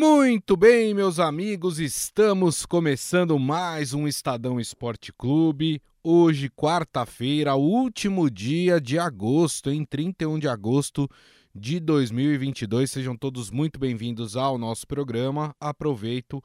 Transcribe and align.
Muito 0.00 0.56
bem, 0.56 0.94
meus 0.94 1.18
amigos, 1.18 1.80
estamos 1.80 2.64
começando 2.64 3.36
mais 3.36 3.92
um 3.92 4.06
Estadão 4.06 4.60
Esporte 4.60 5.12
Clube. 5.12 5.82
Hoje, 6.04 6.48
quarta-feira, 6.48 7.56
último 7.56 8.30
dia 8.30 8.80
de 8.80 8.96
agosto, 8.96 9.72
em 9.72 9.84
31 9.84 10.38
de 10.38 10.46
agosto 10.46 11.10
de 11.52 11.80
2022. 11.80 12.88
Sejam 12.88 13.16
todos 13.16 13.50
muito 13.50 13.80
bem-vindos 13.80 14.36
ao 14.36 14.56
nosso 14.56 14.86
programa. 14.86 15.52
Aproveito 15.60 16.40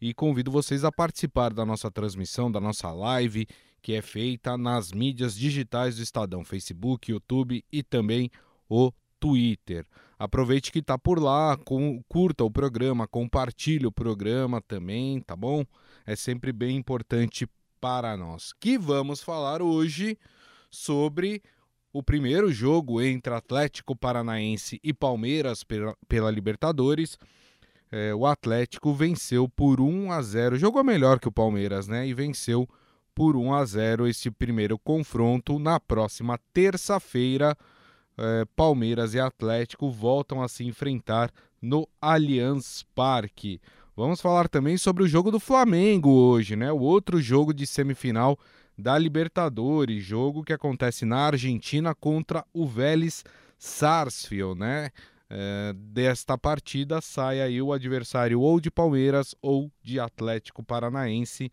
e 0.00 0.12
convido 0.12 0.50
vocês 0.50 0.82
a 0.82 0.90
participar 0.90 1.52
da 1.52 1.64
nossa 1.64 1.88
transmissão, 1.88 2.50
da 2.50 2.60
nossa 2.60 2.90
live, 2.90 3.46
que 3.80 3.92
é 3.92 4.02
feita 4.02 4.58
nas 4.58 4.90
mídias 4.90 5.36
digitais 5.36 5.94
do 5.94 6.02
Estadão, 6.02 6.44
Facebook, 6.44 7.12
YouTube 7.12 7.64
e 7.70 7.84
também 7.84 8.32
o 8.68 8.90
Twitter. 9.20 9.86
Aproveite 10.18 10.72
que 10.72 10.78
está 10.78 10.98
por 10.98 11.22
lá, 11.22 11.56
com, 11.58 12.02
curta 12.08 12.42
o 12.42 12.50
programa, 12.50 13.06
compartilhe 13.06 13.86
o 13.86 13.92
programa 13.92 14.62
também, 14.62 15.20
tá 15.20 15.36
bom? 15.36 15.64
É 16.06 16.16
sempre 16.16 16.52
bem 16.52 16.76
importante 16.76 17.46
para 17.80 18.16
nós. 18.16 18.52
Que 18.58 18.78
vamos 18.78 19.22
falar 19.22 19.60
hoje 19.60 20.18
sobre 20.70 21.42
o 21.92 22.02
primeiro 22.02 22.50
jogo 22.50 23.00
entre 23.00 23.32
Atlético 23.32 23.94
Paranaense 23.94 24.80
e 24.82 24.92
Palmeiras 24.92 25.62
pela, 25.62 25.96
pela 26.08 26.30
Libertadores. 26.30 27.18
É, 27.90 28.14
o 28.14 28.26
Atlético 28.26 28.92
venceu 28.92 29.48
por 29.48 29.80
1 29.80 30.12
a 30.12 30.20
0. 30.20 30.58
Jogou 30.58 30.82
melhor 30.82 31.20
que 31.20 31.28
o 31.28 31.32
Palmeiras, 31.32 31.86
né? 31.88 32.06
E 32.06 32.12
venceu 32.12 32.68
por 33.14 33.36
1 33.36 33.54
a 33.54 33.64
0 33.64 34.06
esse 34.06 34.30
primeiro 34.30 34.78
confronto. 34.78 35.58
Na 35.58 35.78
próxima 35.80 36.38
terça-feira, 36.52 37.56
é, 38.18 38.44
Palmeiras 38.56 39.14
e 39.14 39.20
Atlético 39.20 39.90
voltam 39.90 40.42
a 40.42 40.48
se 40.48 40.64
enfrentar 40.64 41.30
no 41.60 41.88
Allianz 42.00 42.84
Parque. 42.94 43.60
Vamos 43.96 44.20
falar 44.20 44.48
também 44.48 44.76
sobre 44.76 45.02
o 45.02 45.08
jogo 45.08 45.30
do 45.30 45.40
Flamengo 45.40 46.10
hoje, 46.10 46.54
né? 46.54 46.70
O 46.70 46.80
outro 46.80 47.20
jogo 47.20 47.54
de 47.54 47.66
semifinal 47.66 48.38
da 48.76 48.98
Libertadores, 48.98 50.04
jogo 50.04 50.44
que 50.44 50.52
acontece 50.52 51.04
na 51.04 51.18
Argentina 51.26 51.94
contra 51.94 52.44
o 52.52 52.66
Vélez 52.66 53.24
Sarsfield, 53.58 54.58
né? 54.58 54.90
É, 55.28 55.72
desta 55.74 56.38
partida 56.38 57.00
sai 57.00 57.40
aí 57.40 57.60
o 57.60 57.72
adversário 57.72 58.40
ou 58.40 58.60
de 58.60 58.70
Palmeiras 58.70 59.34
ou 59.42 59.72
de 59.82 59.98
Atlético 59.98 60.62
Paranaense 60.62 61.50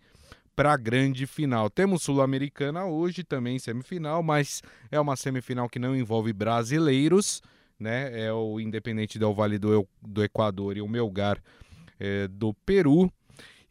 para 0.55 0.73
a 0.73 0.77
grande 0.77 1.25
final. 1.25 1.69
Temos 1.69 2.03
Sul-Americana 2.03 2.85
hoje 2.85 3.23
também 3.23 3.57
semifinal, 3.59 4.21
mas 4.21 4.61
é 4.91 4.99
uma 4.99 5.15
semifinal 5.15 5.67
que 5.67 5.79
não 5.79 5.95
envolve 5.95 6.31
brasileiros, 6.31 7.41
né? 7.79 8.25
É 8.25 8.31
o 8.31 8.59
Independente 8.59 9.17
Del 9.17 9.33
Vale 9.33 9.57
do, 9.57 9.87
do 10.01 10.23
Equador 10.23 10.77
e 10.77 10.81
o 10.81 10.87
Melgar 10.87 11.41
é, 11.99 12.27
do 12.27 12.53
Peru. 12.53 13.11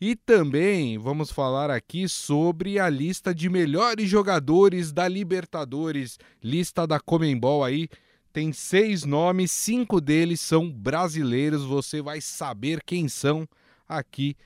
E 0.01 0.17
também 0.17 0.99
vamos 0.99 1.31
falar 1.31 1.71
aqui 1.71 2.09
sobre 2.09 2.77
a 2.81 2.89
lista 2.89 3.33
de 3.33 3.49
melhores 3.49 4.09
jogadores 4.09 4.93
da 4.93 5.07
Libertadores, 5.07 6.19
lista 6.43 6.87
da 6.87 6.99
Comembol 6.99 7.63
aí. 7.63 7.89
Tem 8.33 8.53
seis 8.53 9.05
nomes, 9.05 9.53
cinco 9.53 10.01
deles 10.01 10.41
são 10.41 10.69
brasileiros. 10.69 11.63
Você 11.63 12.03
vai 12.03 12.21
saber 12.21 12.83
quem 12.85 13.07
são 13.07 13.47
aqui 13.89 14.37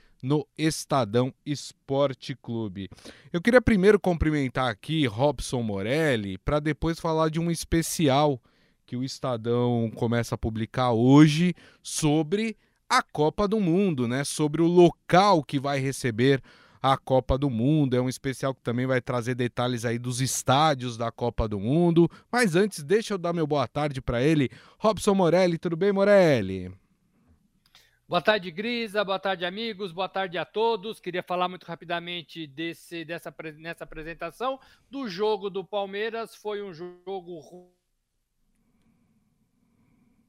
Estadão 0.57 1.33
Esporte 1.45 2.35
Clube. 2.35 2.89
Eu 3.33 3.41
queria 3.41 3.61
primeiro 3.61 3.99
cumprimentar 3.99 4.69
aqui 4.69 5.07
Robson 5.07 5.63
Morelli 5.63 6.39
para 6.39 6.61
depois 6.61 6.99
falar 6.99 7.29
de 7.29 7.41
um 7.41 7.51
especial 7.51 8.41
que 8.87 8.97
o 8.97 9.05
Estadão 9.05 9.91
começa 9.95 10.35
a 10.35 10.39
publicar 10.39 10.93
hoje 10.93 11.55
sobre 11.83 12.57
a 12.89 13.03
Copa 13.03 13.49
do 13.49 13.59
Mundo, 13.59 14.07
né? 14.07 14.23
Sobre 14.25 14.63
o 14.63 14.67
local 14.67 15.43
que 15.43 15.59
vai 15.59 15.79
receber 15.81 16.41
a 16.81 16.97
Copa 16.97 17.37
do 17.37 17.51
Mundo. 17.51 17.97
É 17.97 18.01
um 18.01 18.09
especial 18.09 18.55
que 18.55 18.63
também 18.63 18.87
vai 18.87 19.01
trazer 19.01 19.35
detalhes 19.35 19.85
aí 19.85 19.99
dos 19.99 20.21
estádios 20.21 20.97
da 20.97 21.11
Copa 21.11 21.49
do 21.49 21.59
Mundo. 21.59 22.09
Mas 22.31 22.55
antes, 22.55 22.83
deixa 22.85 23.15
eu 23.15 23.19
dar 23.19 23.33
meu 23.33 23.47
boa 23.47 23.67
tarde 23.67 24.01
para 24.01 24.23
ele. 24.23 24.49
Robson 24.79 25.15
Morelli, 25.15 25.59
tudo 25.59 25.77
bem, 25.77 25.93
Morelli? 25.93 26.71
Boa 28.09 28.23
tarde, 28.23 28.53
Grisa. 28.53 29.05
Boa 29.05 29.19
tarde, 29.19 29.45
amigos. 29.45 29.91
Boa 29.91 30.09
tarde 30.09 30.39
a 30.39 30.45
todos. 30.45 31.01
Queria 31.01 31.25
falar 31.25 31.49
muito 31.49 31.65
rapidamente 31.65 32.47
desse, 32.47 33.05
dessa, 33.05 33.35
nessa 33.57 33.83
apresentação 33.83 34.61
do 34.89 35.09
jogo 35.09 35.51
do 35.51 35.65
Palmeiras. 35.65 36.33
Foi 36.37 36.63
um 36.63 36.73
jogo 36.73 37.41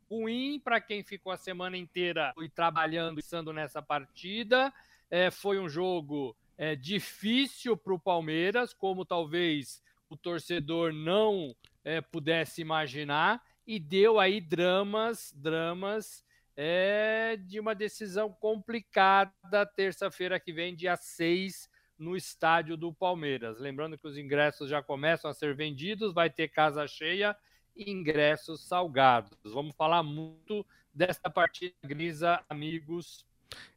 ruim 0.09 0.59
para 0.59 0.81
quem 0.81 1.03
ficou 1.03 1.31
a 1.31 1.37
semana 1.37 1.77
inteira 1.77 2.33
e 2.39 2.49
trabalhando, 2.49 3.19
estando 3.19 3.53
nessa 3.53 3.79
partida. 3.79 4.73
É, 5.07 5.29
foi 5.29 5.59
um 5.59 5.69
jogo 5.69 6.35
é, 6.57 6.75
difícil 6.75 7.77
para 7.77 7.93
o 7.93 7.99
Palmeiras, 7.99 8.73
como 8.73 9.05
talvez 9.05 9.83
o 10.09 10.17
torcedor 10.17 10.91
não 10.91 11.55
é, 11.83 12.01
pudesse 12.01 12.59
imaginar, 12.59 13.39
e 13.67 13.79
deu 13.79 14.19
aí 14.19 14.41
dramas, 14.41 15.31
dramas 15.37 16.25
é 16.59 17.37
de 17.37 17.59
uma 17.59 17.75
decisão 17.75 18.31
complicada 18.31 19.63
terça-feira 19.75 20.39
que 20.39 20.51
vem, 20.51 20.75
dia 20.75 20.97
6, 20.97 21.69
no 21.99 22.17
estádio 22.17 22.75
do 22.75 22.91
Palmeiras. 22.91 23.59
Lembrando 23.59 23.95
que 23.95 24.07
os 24.07 24.17
ingressos 24.17 24.67
já 24.67 24.81
começam 24.81 25.29
a 25.29 25.35
ser 25.35 25.55
vendidos, 25.55 26.15
vai 26.15 26.31
ter 26.31 26.47
casa 26.47 26.87
cheia 26.87 27.37
e 27.75 27.91
ingressos 27.91 28.67
salgados. 28.67 29.37
Vamos 29.45 29.75
falar 29.75 30.01
muito 30.01 30.65
desta 30.91 31.29
partida 31.29 31.75
grisa, 31.83 32.43
amigos. 32.49 33.23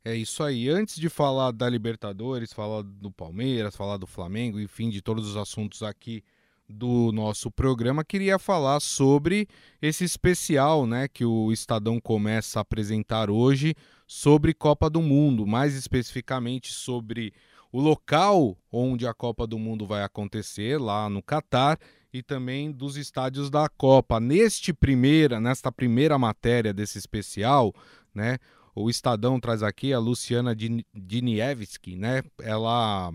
É 0.03 0.15
isso 0.15 0.43
aí. 0.43 0.71
Antes 0.71 0.97
de 0.97 1.11
falar 1.11 1.53
da 1.53 1.69
Libertadores, 1.69 2.51
falar 2.51 2.83
do 2.83 3.11
Palmeiras, 3.11 3.77
falar 3.77 3.99
do 3.99 4.07
Flamengo, 4.07 4.59
enfim, 4.59 4.89
de 4.89 5.03
todos 5.03 5.29
os 5.29 5.37
assuntos 5.37 5.83
aqui 5.83 6.25
do 6.71 7.11
nosso 7.13 7.51
programa, 7.51 8.05
queria 8.05 8.39
falar 8.39 8.81
sobre 8.81 9.49
esse 9.83 10.05
especial 10.05 10.87
né, 10.87 11.09
que 11.09 11.25
o 11.25 11.51
Estadão 11.53 12.01
começa 12.01 12.61
a 12.61 12.63
apresentar 12.63 13.29
hoje 13.29 13.75
sobre 14.07 14.55
Copa 14.55 14.89
do 14.89 15.03
Mundo, 15.03 15.47
mais 15.47 15.75
especificamente 15.75 16.73
sobre 16.73 17.33
o 17.73 17.81
local 17.81 18.57
onde 18.71 19.07
a 19.07 19.15
Copa 19.15 19.47
do 19.47 19.59
Mundo 19.59 19.87
vai 19.87 20.03
acontecer, 20.03 20.81
lá 20.81 21.09
no 21.09 21.23
Catar, 21.23 21.79
e 22.13 22.23
também 22.23 22.73
dos 22.73 22.97
estádios 22.97 23.51
da 23.51 23.69
Copa. 23.69 24.19
Neste 24.19 24.73
primeira, 24.73 25.41
nesta 25.41 25.71
primeira 25.71 26.19
matéria 26.19 26.73
desse 26.73 26.99
especial, 26.99 27.73
né, 28.15 28.39
o 28.75 28.89
Estadão 28.91 29.39
traz 29.39 29.63
aqui 29.63 29.93
a 29.93 29.99
Luciana 29.99 30.55
Diniewski, 30.95 31.97
né? 31.97 32.23
Ela 32.41 33.13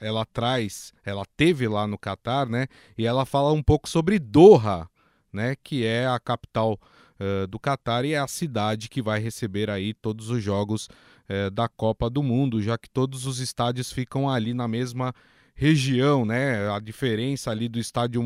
ela 0.00 0.24
traz, 0.24 0.92
ela 1.04 1.24
teve 1.36 1.66
lá 1.68 1.86
no 1.86 1.98
Catar, 1.98 2.48
né? 2.48 2.66
E 2.96 3.06
ela 3.06 3.26
fala 3.26 3.52
um 3.52 3.62
pouco 3.62 3.88
sobre 3.88 4.18
Doha, 4.18 4.88
né? 5.32 5.56
Que 5.62 5.84
é 5.84 6.06
a 6.06 6.18
capital 6.18 6.78
uh, 7.20 7.46
do 7.46 7.58
Catar 7.58 8.04
e 8.04 8.12
é 8.12 8.18
a 8.18 8.26
cidade 8.26 8.88
que 8.88 9.02
vai 9.02 9.20
receber 9.20 9.70
aí 9.70 9.92
todos 9.94 10.30
os 10.30 10.42
jogos 10.42 10.88
uh, 11.28 11.50
da 11.50 11.68
Copa 11.68 12.08
do 12.08 12.22
Mundo, 12.22 12.62
já 12.62 12.78
que 12.78 12.88
todos 12.88 13.26
os 13.26 13.38
estádios 13.40 13.92
ficam 13.92 14.30
ali 14.30 14.54
na 14.54 14.68
mesma 14.68 15.14
região, 15.58 16.24
né? 16.24 16.70
A 16.70 16.78
diferença 16.78 17.50
ali 17.50 17.68
do 17.68 17.80
estádio 17.80 18.22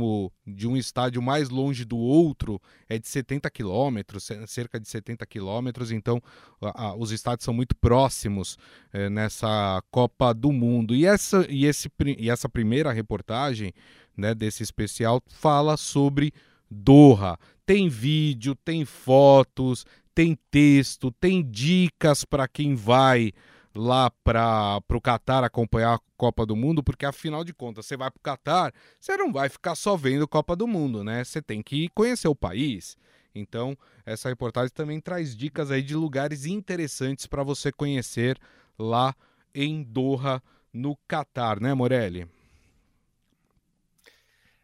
de 0.46 0.68
um 0.68 0.76
estádio 0.76 1.22
mais 1.22 1.48
longe 1.48 1.82
do 1.82 1.96
outro 1.96 2.60
é 2.86 2.98
de 2.98 3.08
70 3.08 3.50
quilômetros, 3.50 4.28
cerca 4.46 4.78
de 4.78 4.86
70 4.86 5.24
quilômetros. 5.24 5.90
Então, 5.90 6.20
a, 6.60 6.88
a, 6.88 6.94
os 6.94 7.10
estádios 7.10 7.46
são 7.46 7.54
muito 7.54 7.74
próximos 7.74 8.58
é, 8.92 9.08
nessa 9.08 9.82
Copa 9.90 10.34
do 10.34 10.52
Mundo. 10.52 10.94
E 10.94 11.06
essa, 11.06 11.46
e, 11.48 11.64
esse, 11.64 11.90
e 12.18 12.28
essa 12.28 12.50
primeira 12.50 12.92
reportagem 12.92 13.72
né, 14.14 14.34
desse 14.34 14.62
especial 14.62 15.22
fala 15.26 15.78
sobre 15.78 16.34
Doha. 16.70 17.38
Tem 17.64 17.88
vídeo, 17.88 18.54
tem 18.54 18.84
fotos, 18.84 19.86
tem 20.14 20.38
texto, 20.50 21.10
tem 21.10 21.42
dicas 21.42 22.26
para 22.26 22.46
quem 22.46 22.74
vai 22.74 23.32
lá 23.74 24.10
para 24.10 24.82
o 24.90 25.00
Catar 25.00 25.44
acompanhar 25.44 25.94
a 25.94 26.00
Copa 26.16 26.44
do 26.44 26.54
Mundo, 26.54 26.82
porque 26.82 27.06
afinal 27.06 27.42
de 27.44 27.52
contas, 27.52 27.86
você 27.86 27.96
vai 27.96 28.10
para 28.10 28.18
o 28.18 28.22
Catar, 28.22 28.74
você 29.00 29.16
não 29.16 29.32
vai 29.32 29.48
ficar 29.48 29.74
só 29.74 29.96
vendo 29.96 30.28
Copa 30.28 30.54
do 30.54 30.66
Mundo, 30.66 31.02
né? 31.02 31.24
Você 31.24 31.40
tem 31.40 31.62
que 31.62 31.88
conhecer 31.90 32.28
o 32.28 32.34
país. 32.34 32.96
Então, 33.34 33.76
essa 34.04 34.28
reportagem 34.28 34.70
também 34.74 35.00
traz 35.00 35.34
dicas 35.34 35.70
aí 35.70 35.82
de 35.82 35.94
lugares 35.94 36.44
interessantes 36.44 37.26
para 37.26 37.42
você 37.42 37.72
conhecer 37.72 38.38
lá 38.78 39.14
em 39.54 39.82
Doha, 39.82 40.42
no 40.72 40.96
Catar, 41.08 41.60
né, 41.60 41.74
Morelli? 41.74 42.26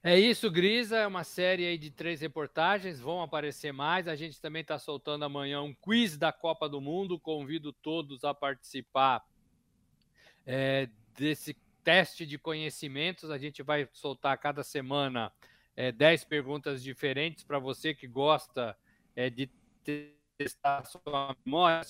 É 0.02 0.18
isso, 0.18 0.50
Grisa. 0.50 0.98
É 0.98 1.06
uma 1.06 1.24
série 1.24 1.76
de 1.76 1.90
três 1.90 2.20
reportagens, 2.20 3.00
vão 3.00 3.20
aparecer 3.20 3.72
mais. 3.72 4.06
A 4.06 4.14
gente 4.14 4.40
também 4.40 4.62
está 4.62 4.78
soltando 4.78 5.24
amanhã 5.24 5.60
um 5.60 5.74
quiz 5.74 6.16
da 6.16 6.32
Copa 6.32 6.68
do 6.68 6.80
Mundo. 6.80 7.18
Convido 7.18 7.72
todos 7.72 8.22
a 8.22 8.32
participar 8.32 9.24
é, 10.46 10.88
desse 11.16 11.54
teste 11.82 12.24
de 12.24 12.38
conhecimentos. 12.38 13.30
A 13.30 13.38
gente 13.38 13.62
vai 13.62 13.88
soltar 13.92 14.38
cada 14.38 14.62
semana 14.62 15.32
é, 15.74 15.90
dez 15.90 16.24
perguntas 16.24 16.82
diferentes 16.82 17.42
para 17.42 17.58
você 17.58 17.92
que 17.92 18.06
gosta 18.06 18.76
é, 19.16 19.28
de 19.28 19.50
testar 20.36 20.84
sua 20.84 21.36
memória, 21.44 21.82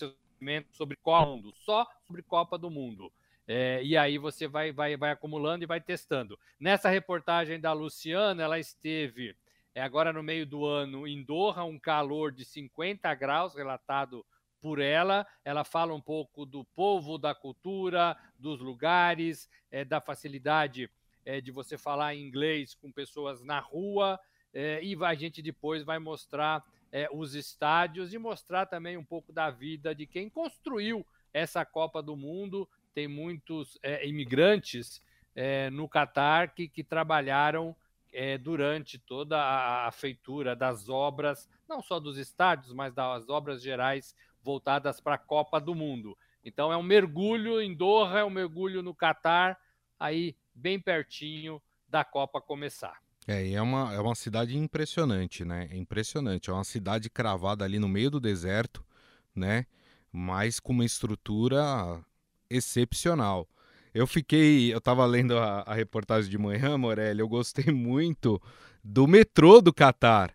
sobre 0.73 0.97
Copa 0.97 1.27
do 1.27 1.37
Mundo, 1.37 1.53
só 1.53 1.87
sobre 2.07 2.23
Copa 2.23 2.57
do 2.57 2.71
Mundo. 2.71 3.13
É, 3.51 3.83
e 3.83 3.97
aí 3.97 4.19
você 4.19 4.47
vai, 4.47 4.71
vai, 4.71 4.95
vai 4.95 5.11
acumulando 5.11 5.65
e 5.65 5.67
vai 5.67 5.81
testando. 5.81 6.39
Nessa 6.61 6.91
reportagem 6.91 7.59
da 7.59 7.73
Luciana, 7.73 8.43
ela 8.43 8.59
esteve 8.59 9.35
é, 9.75 9.81
agora 9.81 10.13
no 10.13 10.23
meio 10.23 10.45
do 10.45 10.67
ano 10.67 11.07
em 11.07 11.23
Doha, 11.23 11.65
um 11.65 11.79
calor 11.79 12.31
de 12.31 12.45
50 12.45 13.15
graus 13.15 13.55
relatado 13.55 14.27
por 14.61 14.81
ela. 14.81 15.27
Ela 15.45 15.65
fala 15.65 15.95
um 15.95 16.01
pouco 16.01 16.45
do 16.45 16.63
povo, 16.75 17.17
da 17.17 17.35
cultura, 17.35 18.19
dos 18.39 18.61
lugares, 18.61 19.49
é, 19.71 19.83
da 19.83 19.99
facilidade 19.99 20.91
é, 21.25 21.41
de 21.41 21.51
você 21.51 21.79
falar 21.79 22.15
inglês 22.15 22.75
com 22.75 22.93
pessoas 22.93 23.43
na 23.43 23.61
rua. 23.61 24.21
E 24.83 24.97
a 25.05 25.15
gente 25.15 25.41
depois 25.41 25.85
vai 25.85 25.99
mostrar 25.99 26.65
os 27.13 27.35
estádios 27.35 28.15
e 28.15 28.19
mostrar 28.19 28.67
também 28.67 28.97
um 28.97 29.05
pouco 29.05 29.31
da 29.31 29.51
vida 29.51 29.95
de 29.95 30.07
quem 30.07 30.29
construiu 30.29 31.07
essa 31.33 31.65
Copa 31.65 32.03
do 32.03 32.17
Mundo. 32.17 32.69
Tem 32.95 33.07
muitos 33.07 33.79
é, 33.83 34.07
imigrantes 34.07 35.03
é, 35.35 35.71
no 35.71 35.89
Catar 35.89 36.55
que, 36.55 36.69
que 36.69 36.83
trabalharam 36.83 37.77
é, 38.13 38.39
durante 38.39 38.99
toda 38.99 39.39
a, 39.41 39.91
feitura 39.93 40.57
das 40.57 40.89
obras, 40.89 41.49
não 41.69 41.83
só 41.83 42.01
dos 42.01 42.19
estádios, 42.19 42.73
mas 42.73 42.93
das 42.93 43.29
obras 43.29 43.63
gerais 43.63 44.15
voltadas 44.43 45.01
para 45.01 45.15
a 45.15 45.19
Copa 45.19 45.61
do 45.61 45.75
Mundo. 45.75 46.17
Então 46.45 46.73
é 46.73 46.77
um 46.77 46.83
mergulho 46.83 47.61
em 47.61 47.75
Doha, 47.75 48.21
é 48.21 48.25
um 48.25 48.31
mergulho 48.31 48.83
no 48.83 48.95
Catar, 48.95 49.59
aí 49.99 50.35
bem 50.55 50.81
pertinho 50.81 51.63
da 51.89 52.05
Copa 52.05 52.41
começar. 52.41 52.99
É, 53.27 53.47
e 53.47 53.55
é 53.55 53.61
uma, 53.61 53.93
é 53.93 54.01
uma 54.01 54.15
cidade 54.15 54.57
impressionante, 54.57 55.45
né? 55.45 55.69
É 55.71 55.77
impressionante. 55.77 56.49
É 56.49 56.53
uma 56.53 56.65
cidade 56.65 57.11
cravada 57.11 57.63
ali 57.63 57.79
no 57.79 57.89
meio 57.89 58.11
do 58.11 58.19
deserto, 58.19 58.83
né? 59.35 59.67
Mas 60.11 60.59
com 60.59 60.73
uma 60.73 60.85
estrutura 60.85 62.03
excepcional. 62.51 63.49
Eu 63.95 64.07
fiquei, 64.07 64.73
eu 64.73 64.81
tava 64.81 65.05
lendo 65.07 65.37
a, 65.39 65.63
a 65.67 65.75
reportagem 65.75 66.31
de 66.31 66.39
manhã, 66.39 66.77
Morelli, 66.77 67.21
eu 67.21 67.29
gostei 67.29 67.73
muito 67.73 68.41
do 68.83 69.07
metrô 69.07 69.61
do 69.61 69.73
Catar. 69.73 70.33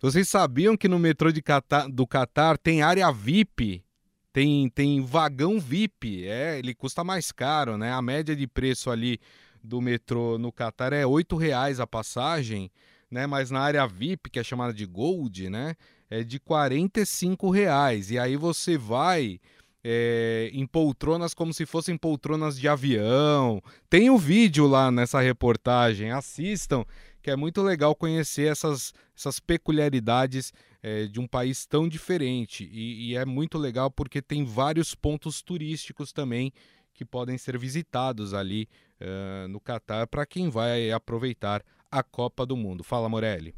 Vocês 0.00 0.28
sabiam 0.28 0.76
que 0.76 0.86
no 0.86 0.98
metrô 0.98 1.32
de 1.32 1.42
Catar, 1.42 1.88
do 1.88 2.06
Catar 2.06 2.56
tem 2.56 2.82
área 2.82 3.10
VIP? 3.10 3.84
Tem, 4.32 4.68
tem 4.68 5.00
vagão 5.00 5.58
VIP, 5.58 6.24
é, 6.26 6.58
ele 6.58 6.74
custa 6.74 7.02
mais 7.02 7.32
caro, 7.32 7.76
né? 7.76 7.90
A 7.90 8.00
média 8.00 8.36
de 8.36 8.46
preço 8.46 8.90
ali 8.90 9.18
do 9.64 9.80
metrô 9.80 10.38
no 10.38 10.52
Catar 10.52 10.92
é 10.92 11.04
R$ 11.04 11.24
reais 11.38 11.80
a 11.80 11.86
passagem, 11.86 12.70
né? 13.10 13.26
Mas 13.26 13.50
na 13.50 13.60
área 13.60 13.86
VIP, 13.86 14.30
que 14.30 14.38
é 14.38 14.44
chamada 14.44 14.72
de 14.72 14.86
Gold, 14.86 15.50
né? 15.50 15.74
É 16.08 16.22
de 16.22 16.36
R$ 16.36 17.52
reais. 17.52 18.10
E 18.10 18.18
aí 18.18 18.36
você 18.36 18.78
vai 18.78 19.40
é, 19.84 20.50
em 20.52 20.66
poltronas 20.66 21.34
como 21.34 21.52
se 21.52 21.64
fossem 21.64 21.96
poltronas 21.96 22.58
de 22.58 22.68
avião. 22.68 23.62
Tem 23.88 24.10
o 24.10 24.14
um 24.14 24.18
vídeo 24.18 24.66
lá 24.66 24.90
nessa 24.90 25.20
reportagem, 25.20 26.10
assistam, 26.10 26.84
que 27.22 27.30
é 27.30 27.36
muito 27.36 27.62
legal 27.62 27.94
conhecer 27.94 28.50
essas, 28.50 28.92
essas 29.16 29.40
peculiaridades 29.40 30.52
é, 30.82 31.06
de 31.06 31.20
um 31.20 31.26
país 31.26 31.66
tão 31.66 31.88
diferente. 31.88 32.68
E, 32.72 33.10
e, 33.10 33.16
é 33.16 33.24
muito 33.24 33.58
legal 33.58 33.90
porque 33.90 34.22
tem 34.22 34.44
vários 34.44 34.94
pontos 34.94 35.42
turísticos 35.42 36.12
também 36.12 36.52
que 36.94 37.04
podem 37.04 37.38
ser 37.38 37.56
visitados 37.56 38.34
ali 38.34 38.68
uh, 39.00 39.46
no 39.48 39.60
Catar 39.60 40.08
para 40.08 40.26
quem 40.26 40.48
vai 40.48 40.90
aproveitar 40.90 41.62
a 41.90 42.02
Copa 42.02 42.44
do 42.44 42.56
Mundo. 42.56 42.82
Fala, 42.82 43.08
Morelli. 43.08 43.54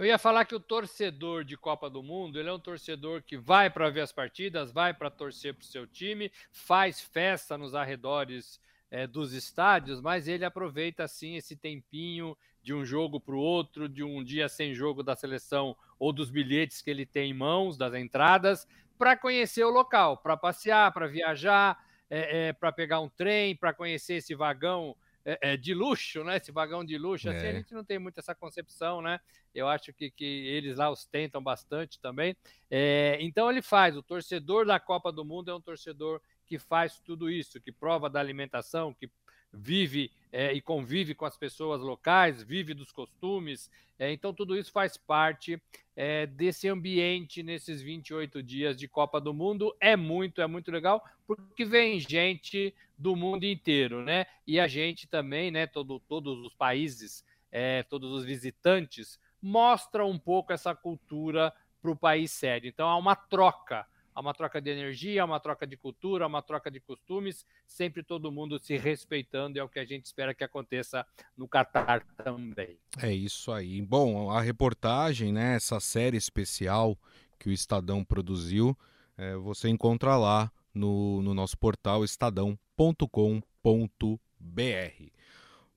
Eu 0.00 0.06
ia 0.06 0.16
falar 0.16 0.46
que 0.46 0.54
o 0.54 0.60
torcedor 0.60 1.44
de 1.44 1.58
Copa 1.58 1.90
do 1.90 2.02
Mundo, 2.02 2.40
ele 2.40 2.48
é 2.48 2.52
um 2.54 2.58
torcedor 2.58 3.22
que 3.22 3.36
vai 3.36 3.68
para 3.68 3.90
ver 3.90 4.00
as 4.00 4.10
partidas, 4.10 4.72
vai 4.72 4.94
para 4.94 5.10
torcer 5.10 5.52
para 5.52 5.60
o 5.60 5.66
seu 5.66 5.86
time, 5.86 6.32
faz 6.50 7.02
festa 7.02 7.58
nos 7.58 7.74
arredores 7.74 8.58
é, 8.90 9.06
dos 9.06 9.34
estádios, 9.34 10.00
mas 10.00 10.26
ele 10.26 10.42
aproveita 10.42 11.04
assim 11.04 11.36
esse 11.36 11.54
tempinho 11.54 12.34
de 12.62 12.72
um 12.72 12.82
jogo 12.82 13.20
para 13.20 13.34
o 13.34 13.40
outro, 13.40 13.90
de 13.90 14.02
um 14.02 14.24
dia 14.24 14.48
sem 14.48 14.72
jogo 14.72 15.02
da 15.02 15.14
seleção 15.14 15.76
ou 15.98 16.14
dos 16.14 16.30
bilhetes 16.30 16.80
que 16.80 16.88
ele 16.88 17.04
tem 17.04 17.32
em 17.32 17.34
mãos, 17.34 17.76
das 17.76 17.92
entradas, 17.92 18.66
para 18.96 19.18
conhecer 19.18 19.64
o 19.64 19.70
local, 19.70 20.16
para 20.16 20.34
passear, 20.34 20.90
para 20.94 21.08
viajar, 21.08 21.78
é, 22.08 22.48
é, 22.48 22.52
para 22.54 22.72
pegar 22.72 23.00
um 23.00 23.08
trem, 23.10 23.54
para 23.54 23.74
conhecer 23.74 24.14
esse 24.14 24.34
vagão 24.34 24.96
é, 25.24 25.52
é, 25.52 25.56
de 25.56 25.74
luxo, 25.74 26.24
né? 26.24 26.36
Esse 26.36 26.50
vagão 26.50 26.84
de 26.84 26.96
luxo, 26.96 27.28
assim, 27.28 27.46
a 27.46 27.50
é. 27.50 27.54
gente 27.54 27.74
não 27.74 27.84
tem 27.84 27.98
muito 27.98 28.18
essa 28.18 28.34
concepção, 28.34 29.02
né? 29.02 29.20
Eu 29.54 29.68
acho 29.68 29.92
que, 29.92 30.10
que 30.10 30.24
eles 30.24 30.76
lá 30.76 30.90
ostentam 30.90 31.42
bastante 31.42 32.00
também. 32.00 32.36
É, 32.70 33.18
então 33.20 33.50
ele 33.50 33.62
faz, 33.62 33.96
o 33.96 34.02
torcedor 34.02 34.64
da 34.64 34.78
Copa 34.80 35.12
do 35.12 35.24
Mundo 35.24 35.50
é 35.50 35.54
um 35.54 35.60
torcedor 35.60 36.20
que 36.46 36.58
faz 36.58 36.98
tudo 36.98 37.30
isso, 37.30 37.60
que 37.60 37.70
prova 37.70 38.10
da 38.10 38.18
alimentação, 38.18 38.94
que 38.94 39.08
vive 39.52 40.10
é, 40.32 40.52
e 40.52 40.60
convive 40.60 41.14
com 41.14 41.24
as 41.24 41.36
pessoas 41.36 41.80
locais, 41.80 42.42
vive 42.42 42.74
dos 42.74 42.92
costumes. 42.92 43.70
É, 43.98 44.12
então, 44.12 44.32
tudo 44.32 44.56
isso 44.56 44.70
faz 44.72 44.96
parte 44.96 45.60
é, 45.96 46.26
desse 46.26 46.68
ambiente 46.68 47.42
nesses 47.42 47.82
28 47.82 48.42
dias 48.42 48.76
de 48.76 48.88
Copa 48.88 49.20
do 49.20 49.34
Mundo. 49.34 49.74
É 49.80 49.96
muito, 49.96 50.40
é 50.40 50.46
muito 50.46 50.70
legal, 50.70 51.04
porque 51.26 51.64
vem 51.64 52.00
gente 52.00 52.74
do 52.96 53.16
mundo 53.16 53.44
inteiro, 53.44 54.02
né? 54.02 54.26
E 54.46 54.60
a 54.60 54.66
gente 54.66 55.06
também, 55.06 55.50
né? 55.50 55.66
Todo, 55.66 56.00
todos 56.00 56.38
os 56.46 56.54
países, 56.54 57.24
é, 57.50 57.82
todos 57.82 58.12
os 58.12 58.24
visitantes, 58.24 59.18
mostra 59.42 60.06
um 60.06 60.18
pouco 60.18 60.52
essa 60.52 60.74
cultura 60.74 61.52
para 61.80 61.90
o 61.90 61.96
país 61.96 62.30
sede. 62.30 62.68
Então, 62.68 62.88
há 62.88 62.96
uma 62.96 63.16
troca 63.16 63.86
há 64.20 64.22
uma 64.22 64.34
troca 64.34 64.60
de 64.60 64.70
energia, 64.70 65.22
há 65.22 65.24
uma 65.24 65.40
troca 65.40 65.66
de 65.66 65.78
cultura, 65.78 66.24
há 66.24 66.28
uma 66.28 66.42
troca 66.42 66.70
de 66.70 66.78
costumes, 66.78 67.46
sempre 67.66 68.02
todo 68.02 68.30
mundo 68.30 68.58
se 68.58 68.76
respeitando, 68.76 69.58
é 69.58 69.62
o 69.62 69.68
que 69.68 69.78
a 69.78 69.84
gente 69.84 70.04
espera 70.04 70.34
que 70.34 70.44
aconteça 70.44 71.06
no 71.34 71.48
Catar 71.48 72.04
também. 72.22 72.78
É 72.98 73.10
isso 73.10 73.50
aí. 73.50 73.80
Bom, 73.80 74.30
a 74.30 74.42
reportagem, 74.42 75.32
né, 75.32 75.56
essa 75.56 75.80
série 75.80 76.18
especial 76.18 76.98
que 77.38 77.48
o 77.48 77.52
Estadão 77.52 78.04
produziu, 78.04 78.76
é, 79.16 79.34
você 79.36 79.70
encontra 79.70 80.18
lá 80.18 80.52
no, 80.74 81.22
no 81.22 81.32
nosso 81.32 81.56
portal 81.56 82.04
estadão.com.br. 82.04 82.58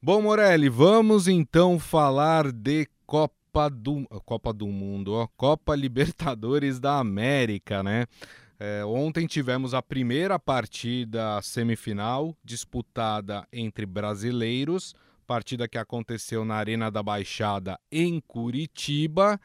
Bom, 0.02 0.22
Morelli, 0.22 0.68
vamos 0.68 1.30
então 1.30 1.80
falar 1.80 2.52
de 2.52 2.90
Copa 3.06 3.43
Copa 3.54 3.70
do, 3.70 4.08
Copa 4.26 4.52
do 4.52 4.66
Mundo, 4.66 5.14
ó, 5.14 5.28
Copa 5.38 5.76
Libertadores 5.78 6.80
da 6.80 6.98
América, 6.98 7.84
né? 7.84 8.08
É, 8.60 8.84
ontem 8.84 9.28
tivemos 9.28 9.76
a 9.76 9.82
primeira 9.82 10.40
partida 10.40 11.40
semifinal 11.44 12.36
disputada 12.44 13.48
entre 13.54 13.86
brasileiros, 13.86 14.96
partida 15.28 15.68
que 15.68 15.78
aconteceu 15.78 16.44
na 16.44 16.56
Arena 16.56 16.90
da 16.90 17.04
Baixada 17.04 17.80
em 17.92 18.20
Curitiba. 18.22 19.40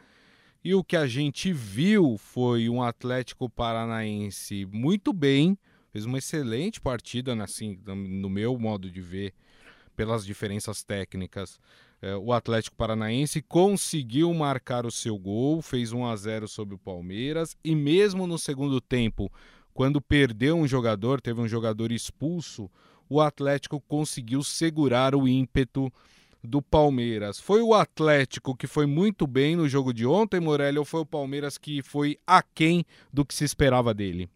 E 0.65 0.75
o 0.75 0.83
que 0.83 0.97
a 0.97 1.07
gente 1.07 1.53
viu 1.53 2.17
foi 2.17 2.71
um 2.71 2.83
Atlético 2.83 3.47
Paranaense 3.51 4.65
muito 4.73 5.13
bem, 5.13 5.59
fez 5.93 6.07
uma 6.07 6.17
excelente 6.17 6.81
partida, 6.81 7.37
né, 7.37 7.45
assim, 7.45 7.79
no 7.85 8.31
meu 8.31 8.59
modo 8.59 8.91
de 8.91 9.03
ver, 9.03 9.35
pelas 9.99 10.25
diferenças 10.25 10.85
técnicas. 10.85 11.59
É, 12.01 12.15
o 12.15 12.33
Atlético 12.33 12.77
Paranaense 12.77 13.43
conseguiu 13.43 14.33
marcar 14.33 14.87
o 14.87 14.93
seu 14.93 15.19
gol, 15.19 15.61
fez 15.61 15.93
1 15.93 16.07
a 16.07 16.15
0 16.15 16.47
sobre 16.47 16.77
o 16.77 16.79
Palmeiras 16.79 17.57
e 17.65 17.75
mesmo 17.75 18.25
no 18.25 18.39
segundo 18.39 18.81
tempo, 18.81 19.29
quando 19.75 20.01
perdeu 20.01 20.57
um 20.57 20.69
jogador, 20.69 21.21
teve 21.21 21.41
um 21.41 21.49
jogador 21.49 21.91
expulso, 21.91 22.71
o 23.09 23.21
Atlético 23.21 23.81
conseguiu 23.89 24.45
segurar 24.45 25.17
o 25.17 25.27
ímpeto 25.27 25.93
do 26.45 26.63
Palmeiras. 26.63 27.41
Foi 27.41 27.61
o 27.61 27.75
Atlético 27.75 28.55
que 28.55 28.69
foi 28.69 28.87
muito 28.87 29.27
bem 29.27 29.57
no 29.57 29.69
jogo 29.69 29.93
de 29.93 30.07
ontem, 30.07 30.39
Morelli, 30.39 30.79
ou 30.79 30.85
foi 30.85 31.01
o 31.01 31.07
Palmeiras 31.07 31.59
que 31.59 31.83
foi 31.83 32.17
aquém 32.25 32.85
do 33.13 33.25
que 33.25 33.35
se 33.35 33.43
esperava 33.43 33.93
dele? 33.93 34.31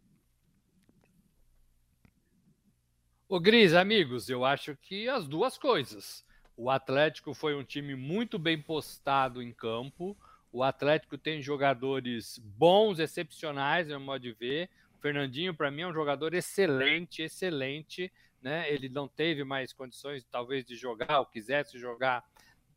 Ô 3.32 3.40
Gris, 3.40 3.72
amigos, 3.72 4.28
eu 4.28 4.44
acho 4.44 4.76
que 4.76 5.08
as 5.08 5.26
duas 5.26 5.56
coisas. 5.56 6.22
O 6.54 6.68
Atlético 6.68 7.32
foi 7.32 7.54
um 7.54 7.64
time 7.64 7.94
muito 7.94 8.38
bem 8.38 8.60
postado 8.60 9.42
em 9.42 9.50
campo. 9.50 10.14
O 10.52 10.62
Atlético 10.62 11.16
tem 11.16 11.40
jogadores 11.40 12.36
bons, 12.36 12.98
excepcionais, 12.98 13.88
no 13.88 13.98
modo 13.98 14.20
de 14.20 14.32
ver. 14.34 14.68
O 14.98 15.00
Fernandinho, 15.00 15.54
para 15.54 15.70
mim, 15.70 15.80
é 15.80 15.86
um 15.86 15.94
jogador 15.94 16.34
excelente, 16.34 17.22
excelente. 17.22 18.12
Né? 18.42 18.70
Ele 18.70 18.90
não 18.90 19.08
teve 19.08 19.44
mais 19.44 19.72
condições, 19.72 20.26
talvez, 20.30 20.62
de 20.62 20.76
jogar, 20.76 21.20
ou 21.20 21.24
quisesse 21.24 21.78
jogar 21.78 22.22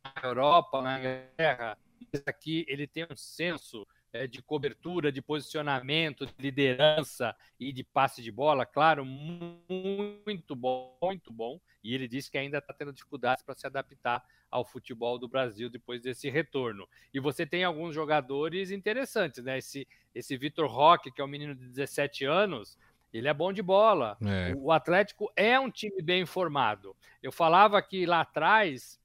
na 0.02 0.26
Europa, 0.26 0.80
na 0.80 0.98
Inglaterra. 0.98 1.76
Mas 2.10 2.22
aqui 2.26 2.64
ele 2.66 2.86
tem 2.86 3.04
um 3.04 3.14
senso 3.14 3.82
é, 3.82 3.95
de 4.26 4.40
cobertura, 4.40 5.10
de 5.10 5.20
posicionamento, 5.20 6.24
de 6.24 6.32
liderança 6.38 7.34
e 7.58 7.72
de 7.72 7.82
passe 7.82 8.22
de 8.22 8.30
bola, 8.30 8.64
claro, 8.64 9.04
muito 9.04 10.54
bom, 10.54 10.96
muito 11.02 11.32
bom. 11.32 11.60
E 11.82 11.94
ele 11.94 12.06
disse 12.06 12.30
que 12.30 12.38
ainda 12.38 12.58
está 12.58 12.72
tendo 12.72 12.92
dificuldades 12.92 13.42
para 13.42 13.54
se 13.54 13.66
adaptar 13.66 14.24
ao 14.50 14.64
futebol 14.64 15.18
do 15.18 15.28
Brasil 15.28 15.68
depois 15.68 16.00
desse 16.00 16.30
retorno. 16.30 16.88
E 17.12 17.20
você 17.20 17.44
tem 17.44 17.64
alguns 17.64 17.94
jogadores 17.94 18.70
interessantes, 18.70 19.42
né? 19.44 19.58
Esse, 19.58 19.86
esse 20.14 20.36
Vitor 20.36 20.68
Roque, 20.70 21.10
que 21.10 21.20
é 21.20 21.24
um 21.24 21.28
menino 21.28 21.54
de 21.54 21.66
17 21.68 22.24
anos, 22.24 22.78
ele 23.12 23.28
é 23.28 23.34
bom 23.34 23.52
de 23.52 23.62
bola. 23.62 24.16
É. 24.22 24.54
O 24.56 24.70
Atlético 24.70 25.30
é 25.36 25.58
um 25.58 25.70
time 25.70 26.02
bem 26.02 26.26
formado. 26.26 26.94
Eu 27.22 27.32
falava 27.32 27.80
que 27.82 28.06
lá 28.06 28.20
atrás 28.20 29.00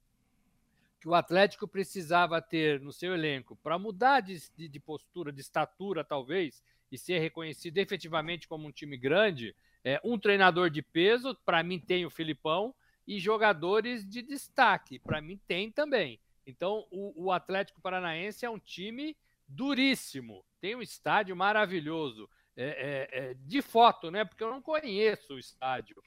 que 1.01 1.09
o 1.09 1.15
Atlético 1.15 1.67
precisava 1.67 2.39
ter 2.39 2.79
no 2.79 2.93
seu 2.93 3.15
elenco 3.15 3.55
para 3.55 3.79
mudar 3.79 4.19
de, 4.19 4.39
de, 4.55 4.79
postura, 4.79 5.33
de 5.33 5.41
estatura, 5.41 6.03
talvez, 6.03 6.63
e 6.91 6.97
ser 6.97 7.17
reconhecido 7.17 7.79
efetivamente 7.79 8.47
como 8.47 8.67
um 8.67 8.71
time 8.71 8.95
grande, 8.95 9.55
é, 9.83 9.99
um 10.03 10.19
treinador 10.19 10.69
de 10.69 10.83
peso, 10.83 11.35
para 11.43 11.63
mim 11.63 11.79
tem 11.79 12.05
o 12.05 12.11
Filipão, 12.11 12.73
e 13.07 13.19
jogadores 13.19 14.07
de 14.07 14.21
destaque, 14.21 14.99
para 14.99 15.19
mim 15.19 15.41
tem 15.47 15.71
também. 15.71 16.19
Então, 16.45 16.85
o, 16.91 17.25
o 17.25 17.31
Atlético 17.31 17.81
Paranaense 17.81 18.45
é 18.45 18.49
um 18.49 18.59
time 18.59 19.17
duríssimo, 19.47 20.45
tem 20.61 20.75
um 20.75 20.83
estádio 20.83 21.35
maravilhoso, 21.35 22.29
é, 22.55 23.09
é, 23.11 23.19
é, 23.19 23.33
de 23.33 23.59
foto, 23.63 24.11
né? 24.11 24.23
Porque 24.23 24.43
eu 24.43 24.51
não 24.51 24.61
conheço 24.61 25.33
o 25.33 25.39
estádio 25.39 26.01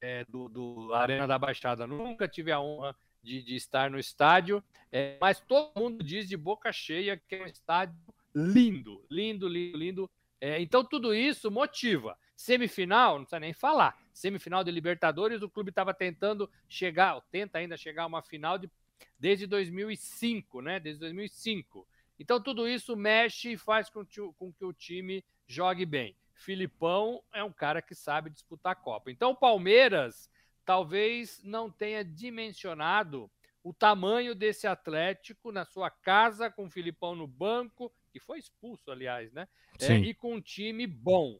é, 0.00 0.24
do, 0.24 0.48
do, 0.48 0.94
Arena 0.94 1.26
da 1.26 1.38
Baixada, 1.38 1.86
nunca 1.86 2.26
tive 2.26 2.50
a 2.50 2.58
honra 2.58 2.96
de, 3.22 3.42
de 3.42 3.54
estar 3.54 3.90
no 3.90 3.98
estádio, 3.98 4.62
é, 4.92 5.16
mas 5.20 5.40
todo 5.40 5.78
mundo 5.80 6.02
diz 6.02 6.28
de 6.28 6.36
boca 6.36 6.72
cheia 6.72 7.16
que 7.16 7.34
é 7.34 7.42
um 7.42 7.46
estádio 7.46 7.96
lindo, 8.34 9.04
lindo, 9.10 9.48
lindo, 9.48 9.78
lindo. 9.78 10.10
É, 10.40 10.60
então 10.60 10.84
tudo 10.84 11.14
isso 11.14 11.50
motiva. 11.50 12.16
Semifinal, 12.36 13.18
não 13.18 13.24
precisa 13.24 13.40
nem 13.40 13.52
falar. 13.52 13.98
Semifinal 14.12 14.64
de 14.64 14.70
Libertadores, 14.70 15.42
o 15.42 15.50
clube 15.50 15.70
estava 15.70 15.92
tentando 15.92 16.50
chegar, 16.68 17.20
tenta 17.30 17.58
ainda 17.58 17.76
chegar 17.76 18.04
a 18.04 18.06
uma 18.06 18.22
final 18.22 18.56
de, 18.56 18.70
desde 19.18 19.46
2005, 19.46 20.62
né? 20.62 20.80
Desde 20.80 21.00
2005. 21.00 21.86
Então 22.18 22.40
tudo 22.40 22.66
isso 22.66 22.96
mexe 22.96 23.52
e 23.52 23.58
faz 23.58 23.90
com, 23.90 24.04
com 24.38 24.52
que 24.52 24.64
o 24.64 24.72
time 24.72 25.24
jogue 25.46 25.84
bem. 25.84 26.16
Filipão 26.34 27.22
é 27.32 27.44
um 27.44 27.52
cara 27.52 27.82
que 27.82 27.94
sabe 27.94 28.30
disputar 28.30 28.72
a 28.72 28.76
Copa. 28.76 29.10
Então 29.10 29.32
o 29.32 29.36
Palmeiras 29.36 30.30
talvez 30.64 31.42
não 31.42 31.70
tenha 31.70 32.04
dimensionado 32.04 33.30
o 33.62 33.72
tamanho 33.72 34.34
desse 34.34 34.66
Atlético 34.66 35.52
na 35.52 35.64
sua 35.64 35.90
casa, 35.90 36.50
com 36.50 36.64
o 36.64 36.70
Filipão 36.70 37.14
no 37.14 37.26
banco, 37.26 37.92
que 38.10 38.18
foi 38.18 38.38
expulso, 38.38 38.90
aliás, 38.90 39.32
né? 39.32 39.46
É, 39.78 39.94
e 39.94 40.14
com 40.14 40.34
um 40.34 40.40
time 40.40 40.86
bom. 40.86 41.38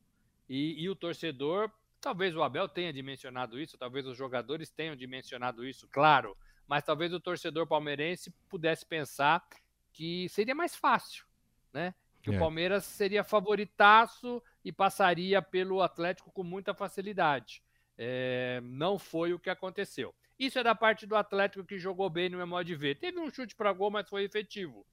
E, 0.49 0.83
e, 0.83 0.89
o 0.89 0.97
torcedor, 0.97 1.71
talvez 2.01 2.35
o 2.35 2.43
Abel 2.43 2.69
tenha 2.69 2.93
dimensionado 2.93 3.59
isso, 3.59 3.79
talvez 3.79 4.07
os 4.07 4.17
jogadores 4.17 4.71
tenham 4.71 4.97
dimensionado 4.97 5.67
isso, 5.67 5.89
claro, 5.89 6.37
mas 6.67 6.85
talvez 6.85 7.13
o 7.13 7.21
torcedor 7.21 7.67
palmeirense 7.67 8.33
pudesse 8.49 8.85
pensar 8.85 9.47
que 9.93 10.29
seria 10.29 10.55
mais 10.55 10.75
fácil, 10.75 11.25
né? 11.73 11.95
Que 12.23 12.31
é. 12.31 12.37
o 12.37 12.39
Palmeiras 12.39 12.85
seria 12.85 13.25
favoritaço 13.25 14.43
e 14.65 14.71
passaria 14.71 15.41
pelo 15.41 15.81
Atlético 15.81 16.31
com 16.31 16.43
muita 16.43 16.75
facilidade. 16.75 17.63
É, 18.03 18.63
não 18.65 18.99
foi 18.99 19.35
o 19.35 19.39
que 19.39 19.51
aconteceu. 19.51 20.15
Isso 20.39 20.59
é 20.59 20.63
da 20.63 20.75
parte 20.75 21.05
do 21.05 21.15
Atlético 21.15 21.67
que 21.67 21.79
jogou 21.79 22.09
bem 22.09 22.31
no 22.31 22.39
meu 22.39 22.47
modo 22.47 22.65
de 22.65 22.75
ver. 22.75 22.99
Teve 22.99 23.21
um 23.21 23.31
chute 23.31 23.55
para 23.55 23.75
gol, 23.75 23.91
mas 23.91 24.09
foi 24.09 24.25
efetivo. 24.25 24.87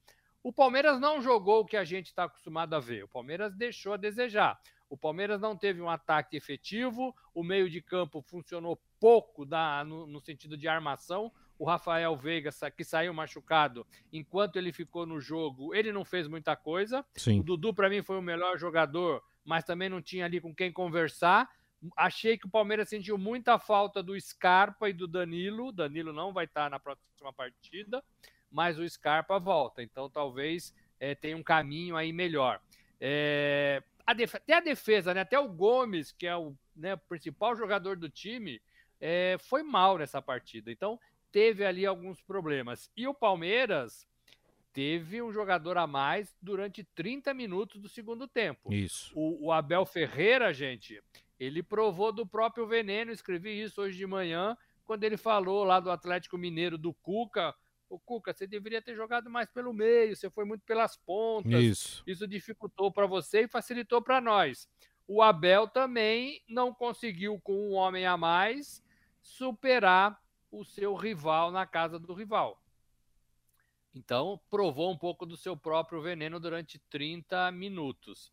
O 0.43 0.51
Palmeiras 0.51 0.99
não 0.99 1.21
jogou 1.21 1.61
o 1.61 1.65
que 1.65 1.77
a 1.77 1.85
gente 1.85 2.07
está 2.07 2.25
acostumado 2.25 2.73
a 2.73 2.81
ver. 2.81 3.05
O 3.05 3.07
Palmeiras 3.07 3.55
deixou 3.55 3.93
a 3.93 3.97
desejar. 3.97 4.59
O 4.89 4.97
Palmeiras 4.97 5.39
não 5.39 5.55
teve 5.55 5.81
um 5.81 5.89
ataque 5.89 6.35
efetivo, 6.35 7.15
o 7.33 7.43
meio 7.43 7.69
de 7.69 7.81
campo 7.81 8.21
funcionou 8.21 8.77
pouco 8.99 9.45
da, 9.45 9.85
no, 9.85 10.05
no 10.05 10.19
sentido 10.19 10.57
de 10.57 10.67
armação. 10.67 11.31
O 11.57 11.63
Rafael 11.65 12.15
Veiga, 12.15 12.49
que 12.75 12.83
saiu 12.83 13.13
machucado, 13.13 13.87
enquanto 14.11 14.57
ele 14.57 14.73
ficou 14.73 15.05
no 15.05 15.19
jogo, 15.19 15.73
ele 15.73 15.93
não 15.93 16.03
fez 16.03 16.27
muita 16.27 16.57
coisa. 16.57 17.05
Sim. 17.15 17.39
O 17.39 17.43
Dudu, 17.43 17.73
para 17.73 17.89
mim, 17.89 18.03
foi 18.03 18.17
o 18.17 18.21
melhor 18.21 18.57
jogador, 18.57 19.23
mas 19.45 19.63
também 19.63 19.87
não 19.87 20.01
tinha 20.01 20.25
ali 20.25 20.41
com 20.41 20.53
quem 20.53 20.71
conversar. 20.71 21.49
Achei 21.95 22.37
que 22.37 22.47
o 22.47 22.49
Palmeiras 22.49 22.89
sentiu 22.89 23.17
muita 23.17 23.59
falta 23.59 24.01
do 24.01 24.19
Scarpa 24.19 24.89
e 24.89 24.93
do 24.93 25.07
Danilo. 25.07 25.71
Danilo 25.71 26.11
não 26.11 26.33
vai 26.33 26.45
estar 26.45 26.69
na 26.69 26.79
próxima 26.79 27.31
partida, 27.35 28.03
mas 28.49 28.79
o 28.79 28.89
Scarpa 28.89 29.39
volta. 29.39 29.83
Então 29.83 30.09
talvez 30.09 30.73
é, 30.99 31.13
tenha 31.13 31.37
um 31.37 31.43
caminho 31.43 31.95
aí 31.95 32.11
melhor. 32.11 32.59
É, 32.99 33.83
a 34.05 34.11
até 34.11 34.53
a 34.53 34.59
defesa, 34.59 35.13
né? 35.13 35.21
Até 35.21 35.39
o 35.39 35.47
Gomes, 35.47 36.11
que 36.11 36.25
é 36.25 36.35
o 36.35 36.55
né, 36.75 36.95
principal 36.95 37.55
jogador 37.55 37.97
do 37.97 38.09
time, 38.09 38.61
é, 38.99 39.37
foi 39.39 39.61
mal 39.63 39.97
nessa 39.97 40.21
partida. 40.21 40.71
Então 40.71 40.99
teve 41.31 41.65
ali 41.65 41.85
alguns 41.85 42.21
problemas. 42.21 42.89
E 42.95 43.07
o 43.07 43.13
Palmeiras 43.13 44.07
teve 44.73 45.21
um 45.21 45.31
jogador 45.31 45.77
a 45.77 45.87
mais 45.87 46.35
durante 46.41 46.83
30 46.83 47.33
minutos 47.33 47.81
do 47.81 47.89
segundo 47.89 48.27
tempo. 48.27 48.73
Isso. 48.73 49.11
O, 49.15 49.47
o 49.47 49.51
Abel 49.51 49.85
Ferreira, 49.85 50.53
gente, 50.53 51.01
ele 51.39 51.61
provou 51.61 52.11
do 52.11 52.25
próprio 52.25 52.67
veneno, 52.67 53.11
escrevi 53.11 53.61
isso 53.61 53.81
hoje 53.81 53.97
de 53.97 54.07
manhã, 54.07 54.57
quando 54.85 55.03
ele 55.03 55.17
falou 55.17 55.63
lá 55.63 55.79
do 55.79 55.91
Atlético 55.91 56.37
Mineiro 56.37 56.77
do 56.77 56.93
Cuca. 56.93 57.53
O 57.89 57.99
Cuca, 57.99 58.33
você 58.33 58.47
deveria 58.47 58.81
ter 58.81 58.95
jogado 58.95 59.29
mais 59.29 59.49
pelo 59.49 59.73
meio, 59.73 60.15
você 60.15 60.29
foi 60.29 60.45
muito 60.45 60.65
pelas 60.65 60.97
pontas. 60.97 61.63
Isso, 61.63 62.03
isso 62.07 62.27
dificultou 62.27 62.91
para 62.91 63.05
você 63.05 63.43
e 63.43 63.47
facilitou 63.47 64.01
para 64.01 64.19
nós. 64.19 64.67
O 65.07 65.21
Abel 65.21 65.67
também 65.67 66.41
não 66.49 66.73
conseguiu, 66.73 67.39
com 67.39 67.69
um 67.69 67.73
homem 67.73 68.05
a 68.05 68.17
mais, 68.17 68.83
superar 69.21 70.21
o 70.51 70.65
seu 70.65 70.95
rival 70.95 71.51
na 71.51 71.65
casa 71.65 71.97
do 71.97 72.13
rival. 72.13 72.61
Então, 73.95 74.39
provou 74.49 74.91
um 74.91 74.97
pouco 74.97 75.25
do 75.25 75.37
seu 75.37 75.55
próprio 75.55 76.01
veneno 76.01 76.39
durante 76.39 76.77
30 76.89 77.51
minutos. 77.51 78.31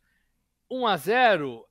1 0.71 0.87
a 0.87 0.97
0 0.97 1.69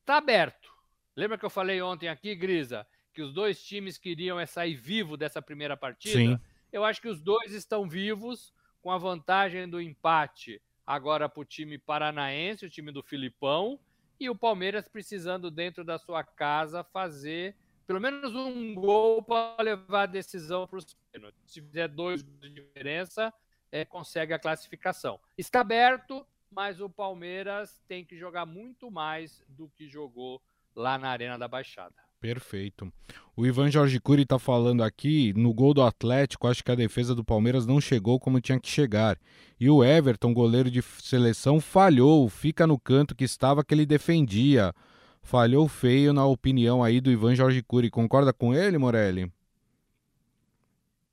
Está 0.00 0.16
aberto. 0.16 0.70
Lembra 1.16 1.38
que 1.38 1.44
eu 1.44 1.50
falei 1.50 1.80
ontem 1.82 2.08
aqui, 2.08 2.34
Grisa, 2.34 2.86
que 3.12 3.22
os 3.22 3.32
dois 3.32 3.62
times 3.62 3.98
queriam 3.98 4.38
é 4.38 4.46
sair 4.46 4.74
vivo 4.74 5.16
dessa 5.16 5.40
primeira 5.42 5.76
partida? 5.76 6.18
Sim. 6.18 6.40
Eu 6.72 6.84
acho 6.84 7.00
que 7.00 7.08
os 7.08 7.20
dois 7.20 7.52
estão 7.52 7.88
vivos, 7.88 8.52
com 8.80 8.90
a 8.90 8.98
vantagem 8.98 9.68
do 9.68 9.80
empate 9.80 10.60
agora 10.86 11.28
para 11.28 11.40
o 11.40 11.44
time 11.44 11.78
paranaense, 11.78 12.66
o 12.66 12.70
time 12.70 12.90
do 12.90 13.02
Filipão, 13.02 13.78
e 14.18 14.28
o 14.28 14.34
Palmeiras 14.34 14.88
precisando, 14.88 15.50
dentro 15.50 15.84
da 15.84 15.98
sua 15.98 16.24
casa, 16.24 16.82
fazer 16.82 17.56
pelo 17.86 18.00
menos 18.00 18.34
um 18.34 18.74
gol 18.74 19.22
para 19.22 19.62
levar 19.62 20.02
a 20.02 20.06
decisão 20.06 20.66
para 20.66 20.78
os 20.78 20.96
pênaltis. 21.12 21.40
Se 21.46 21.60
fizer 21.60 21.88
dois 21.88 22.22
de 22.22 22.50
diferença, 22.50 23.32
é, 23.72 23.84
consegue 23.84 24.32
a 24.32 24.38
classificação. 24.38 25.18
Está 25.36 25.60
aberto, 25.60 26.24
mas 26.50 26.80
o 26.80 26.88
Palmeiras 26.88 27.80
tem 27.86 28.04
que 28.04 28.16
jogar 28.16 28.44
muito 28.44 28.90
mais 28.90 29.42
do 29.48 29.68
que 29.68 29.88
jogou 29.88 30.42
lá 30.74 30.98
na 30.98 31.08
Arena 31.08 31.38
da 31.38 31.48
Baixada. 31.48 31.94
Perfeito. 32.20 32.92
O 33.34 33.46
Ivan 33.46 33.70
Jorge 33.70 33.98
Cury 33.98 34.22
está 34.22 34.38
falando 34.38 34.82
aqui, 34.82 35.32
no 35.32 35.54
gol 35.54 35.72
do 35.72 35.82
Atlético, 35.82 36.46
acho 36.46 36.62
que 36.62 36.70
a 36.70 36.74
defesa 36.74 37.14
do 37.14 37.24
Palmeiras 37.24 37.66
não 37.66 37.80
chegou 37.80 38.20
como 38.20 38.40
tinha 38.40 38.60
que 38.60 38.68
chegar. 38.68 39.18
E 39.58 39.70
o 39.70 39.82
Everton, 39.82 40.34
goleiro 40.34 40.70
de 40.70 40.82
seleção, 40.82 41.60
falhou, 41.60 42.28
fica 42.28 42.66
no 42.66 42.78
canto 42.78 43.14
que 43.14 43.24
estava 43.24 43.64
que 43.64 43.72
ele 43.72 43.86
defendia. 43.86 44.74
Falhou 45.22 45.66
feio 45.66 46.12
na 46.12 46.26
opinião 46.26 46.82
aí 46.82 47.00
do 47.00 47.10
Ivan 47.10 47.34
Jorge 47.34 47.62
Cury. 47.62 47.90
Concorda 47.90 48.32
com 48.32 48.54
ele, 48.54 48.76
Morelli? 48.76 49.32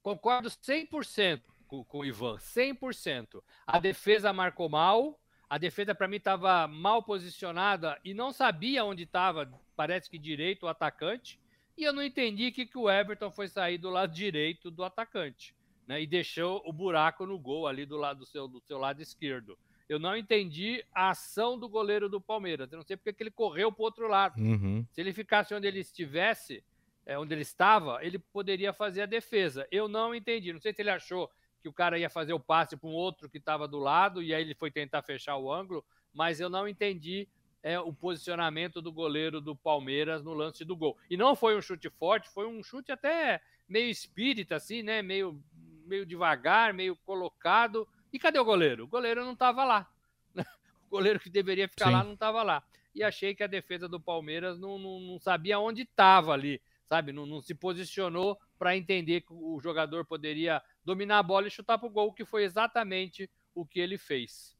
Concordo 0.02 0.50
100% 0.50 1.42
com, 1.68 1.84
com 1.84 2.00
o 2.00 2.06
Ivan, 2.06 2.38
100%. 2.38 3.42
A 3.66 3.80
defesa 3.80 4.34
marcou 4.34 4.70
mal, 4.70 5.20
a 5.50 5.58
defesa, 5.58 5.96
para 5.96 6.08
mim, 6.08 6.18
estava 6.18 6.68
mal 6.68 7.02
posicionada 7.02 8.00
e 8.04 8.14
não 8.14 8.32
sabia 8.32 8.84
onde 8.84 9.04
estava, 9.04 9.50
parece 9.76 10.10
que 10.10 10.18
direito, 10.18 10.64
o 10.64 10.70
atacante. 10.70 11.40
E 11.78 11.84
eu 11.84 11.94
não 11.94 12.04
entendi 12.04 12.52
que, 12.52 12.66
que 12.66 12.78
o 12.78 12.90
Everton 12.90 13.32
foi 13.32 13.48
sair 13.48 13.78
do 13.78 13.90
lado 13.90 14.14
direito 14.14 14.70
do 14.70 14.84
atacante. 14.84 15.56
Né, 15.88 16.02
e 16.02 16.08
deixou 16.08 16.62
o 16.66 16.74
buraco 16.74 17.26
no 17.26 17.40
gol 17.40 17.66
ali 17.66 17.86
do 17.86 17.96
lado 17.96 18.20
do 18.20 18.26
seu, 18.26 18.46
do 18.46 18.60
seu 18.60 18.78
lado 18.78 19.02
esquerdo. 19.02 19.58
Eu 19.88 19.98
não 19.98 20.18
entendi 20.18 20.84
a 20.94 21.12
ação 21.12 21.58
do 21.58 21.70
goleiro 21.70 22.10
do 22.10 22.20
Palmeiras. 22.20 22.70
Eu 22.70 22.80
não 22.80 22.86
sei 22.86 22.98
porque 22.98 23.14
que 23.14 23.24
ele 23.24 23.32
correu 23.32 23.72
para 23.72 23.82
o 23.82 23.86
outro 23.86 24.06
lado. 24.10 24.38
Uhum. 24.38 24.86
Se 24.92 25.00
ele 25.00 25.14
ficasse 25.14 25.54
onde 25.56 25.66
ele 25.66 25.80
estivesse, 25.80 26.62
é, 27.06 27.18
onde 27.18 27.34
ele 27.34 27.42
estava, 27.42 28.04
ele 28.04 28.20
poderia 28.20 28.74
fazer 28.74 29.04
a 29.04 29.06
defesa. 29.06 29.66
Eu 29.72 29.88
não 29.88 30.14
entendi. 30.14 30.52
Não 30.52 30.60
sei 30.60 30.74
se 30.74 30.82
ele 30.82 30.90
achou 30.90 31.32
que 31.62 31.70
o 31.70 31.74
cara 31.74 31.98
ia 31.98 32.10
fazer 32.10 32.34
o 32.34 32.40
passe 32.40 32.78
para 32.78 32.90
um 32.90 32.94
outro 32.94 33.30
que 33.30 33.38
estava 33.38 33.68
do 33.68 33.80
lado 33.80 34.22
e 34.22 34.34
aí 34.34 34.42
ele 34.42 34.56
foi 34.56 34.72
tentar 34.72 35.02
fechar 35.02 35.38
o 35.38 35.52
ângulo, 35.52 35.84
mas 36.14 36.40
eu 36.40 36.50
não 36.50 36.68
entendi 36.68 37.28
é, 37.64 37.80
o 37.80 37.92
posicionamento 37.92 38.82
do 38.82 38.92
goleiro 38.92 39.42
do 39.42 39.56
Palmeiras 39.56 40.24
no 40.24 40.34
lance 40.34 40.64
do 40.64 40.76
gol. 40.76 40.98
E 41.10 41.18
não 41.18 41.36
foi 41.36 41.58
um 41.58 41.62
chute 41.62 41.90
forte, 41.90 42.30
foi 42.30 42.48
um 42.48 42.64
chute 42.64 42.92
até 42.92 43.42
meio 43.68 43.90
espírita, 43.90 44.56
assim, 44.56 44.82
né? 44.82 45.02
Meio, 45.02 45.44
meio 45.86 46.06
devagar, 46.06 46.74
meio 46.74 46.96
colocado. 46.96 47.88
E 48.12 48.18
cadê 48.18 48.40
o 48.40 48.46
goleiro? 48.46 48.86
O 48.86 48.88
goleiro 48.88 49.26
não 49.26 49.34
estava 49.34 49.66
lá. 49.66 49.90
o 50.88 50.90
goleiro 50.90 51.20
que 51.20 51.30
deveria 51.30 51.68
ficar 51.68 51.88
Sim. 51.88 51.92
lá 51.92 52.04
não 52.04 52.14
estava 52.14 52.44
lá. 52.44 52.64
E 52.96 53.04
achei 53.04 53.36
que 53.36 53.44
a 53.44 53.48
defesa 53.48 53.88
do 53.88 54.00
Palmeiras 54.00 54.58
não, 54.58 54.80
não, 54.80 55.00
não 55.00 55.20
sabia 55.20 55.60
onde 55.60 55.84
estava 55.84 56.32
ali, 56.32 56.62
sabe? 56.86 57.12
Não, 57.12 57.26
não 57.26 57.42
se 57.42 57.54
posicionou 57.54 58.40
para 58.58 58.76
entender 58.76 59.22
que 59.22 59.34
o 59.34 59.60
jogador 59.62 60.06
poderia 60.06 60.62
dominar 60.84 61.20
a 61.20 61.24
bola 61.24 61.48
e 61.48 61.52
chutar 61.52 61.78
para 61.78 61.88
o 61.88 61.92
gol, 61.92 62.14
que 62.14 62.26
foi 62.26 62.44
exatamente 62.44 63.30
o 63.54 63.66
que 63.66 63.80
ele 63.80 63.98
fez. 63.98 64.56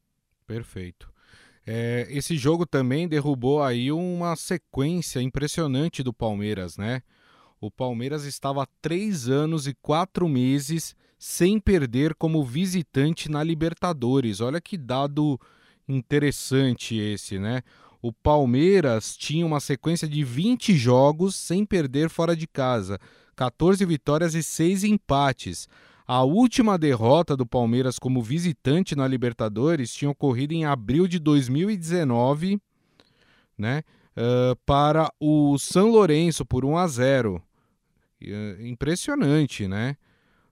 Perfeito. 0.46 1.12
É, 1.66 2.06
esse 2.08 2.36
jogo 2.36 2.64
também 2.64 3.06
derrubou 3.06 3.62
aí 3.62 3.92
uma 3.92 4.34
sequência 4.36 5.20
impressionante 5.20 6.02
do 6.02 6.14
Palmeiras, 6.14 6.78
né? 6.78 7.02
O 7.60 7.70
Palmeiras 7.70 8.24
estava 8.24 8.62
há 8.62 8.68
três 8.80 9.28
anos 9.28 9.66
e 9.66 9.74
quatro 9.74 10.28
meses 10.28 10.96
sem 11.18 11.58
perder 11.58 12.14
como 12.14 12.44
visitante 12.44 13.30
na 13.30 13.42
Libertadores. 13.42 14.40
Olha 14.40 14.60
que 14.60 14.78
dado 14.78 15.38
interessante 15.86 16.96
esse, 16.96 17.38
né? 17.38 17.62
O 18.00 18.12
Palmeiras 18.12 19.16
tinha 19.16 19.44
uma 19.44 19.58
sequência 19.58 20.08
de 20.08 20.22
20 20.22 20.76
jogos 20.76 21.34
sem 21.34 21.66
perder 21.66 22.08
fora 22.08 22.36
de 22.36 22.46
casa, 22.46 22.98
14 23.38 23.86
vitórias 23.86 24.34
e 24.34 24.42
6 24.42 24.82
empates. 24.82 25.68
A 26.04 26.24
última 26.24 26.76
derrota 26.76 27.36
do 27.36 27.46
Palmeiras 27.46 27.96
como 27.96 28.20
visitante 28.20 28.96
na 28.96 29.06
Libertadores 29.06 29.94
tinha 29.94 30.10
ocorrido 30.10 30.54
em 30.54 30.64
abril 30.64 31.06
de 31.06 31.20
2019, 31.20 32.60
né? 33.56 33.84
Uh, 34.16 34.56
para 34.66 35.08
o 35.20 35.56
São 35.56 35.88
Lourenço 35.88 36.44
por 36.44 36.64
1 36.64 36.76
a 36.78 36.88
0. 36.88 37.40
Uh, 38.20 38.66
impressionante, 38.66 39.68
né? 39.68 39.96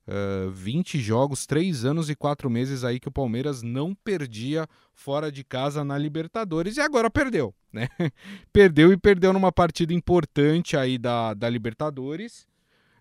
Uh, 0.07 0.53
20 0.53 1.01
jogos, 1.01 1.45
3 1.45 1.85
anos 1.85 2.09
e 2.09 2.15
4 2.15 2.49
meses 2.49 2.85
aí 2.85 3.01
que 3.01 3.09
o 3.09 3.13
Palmeiras 3.13 3.63
não 3.63 3.97
perdia 3.97 4.69
fora 4.95 5.33
de 5.33 5.43
casa 5.43 5.83
na 5.85 5.99
Libertadores 5.99 6.77
e 6.77 6.81
agora 6.81 7.11
perdeu, 7.11 7.53
né? 7.73 7.89
perdeu 8.53 8.93
e 8.93 8.97
perdeu 8.97 9.33
numa 9.33 9.51
partida 9.51 9.93
importante 9.93 10.77
aí 10.77 10.97
da, 10.97 11.35
da 11.35 11.51
Libertadores. 11.51 12.47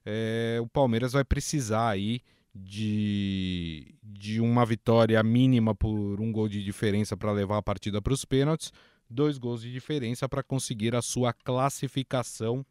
É, 0.06 0.60
o 0.62 0.68
Palmeiras 0.68 1.14
vai 1.14 1.24
precisar 1.24 1.90
aí 1.90 2.22
de, 2.54 3.96
de 4.02 4.40
uma 4.40 4.66
vitória 4.66 5.22
mínima 5.24 5.76
por 5.76 6.22
um 6.22 6.32
gol 6.32 6.48
de 6.48 6.64
diferença 6.64 7.18
para 7.18 7.32
levar 7.32 7.58
a 7.58 7.62
partida 7.62 8.02
para 8.02 8.14
os 8.14 8.24
pênaltis, 8.24 8.72
dois 9.10 9.38
gols 9.38 9.62
de 9.62 9.72
diferença 9.72 10.30
para 10.30 10.44
conseguir 10.44 10.96
a 10.96 11.02
sua 11.02 11.34
classificação 11.34 12.66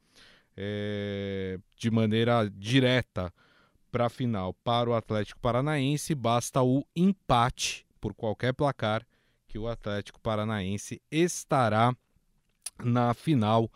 é, 0.57 1.59
de 1.76 1.91
maneira 1.91 2.50
direta 2.50 3.33
para 3.91 4.07
a 4.07 4.11
final. 4.11 4.55
Para 4.55 4.88
o 4.88 4.95
Atlético 4.95 5.41
Paranaense, 5.41 6.14
basta 6.14 6.62
o 6.62 6.85
empate 6.97 7.87
por 8.00 8.14
qualquer 8.14 8.55
placar 8.55 9.07
que 9.47 9.59
o 9.59 9.69
Atlético 9.69 10.21
Paranaense 10.21 11.00
estará 11.11 11.95
na 12.83 13.14
final 13.14 13.71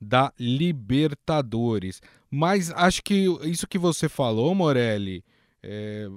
da 0.00 0.32
Libertadores. 0.38 2.00
Mas 2.30 2.70
acho 2.70 3.02
que 3.02 3.26
isso 3.44 3.66
que 3.66 3.78
você 3.78 4.08
falou, 4.08 4.54
Morelli, 4.54 5.24
é, 5.62 6.08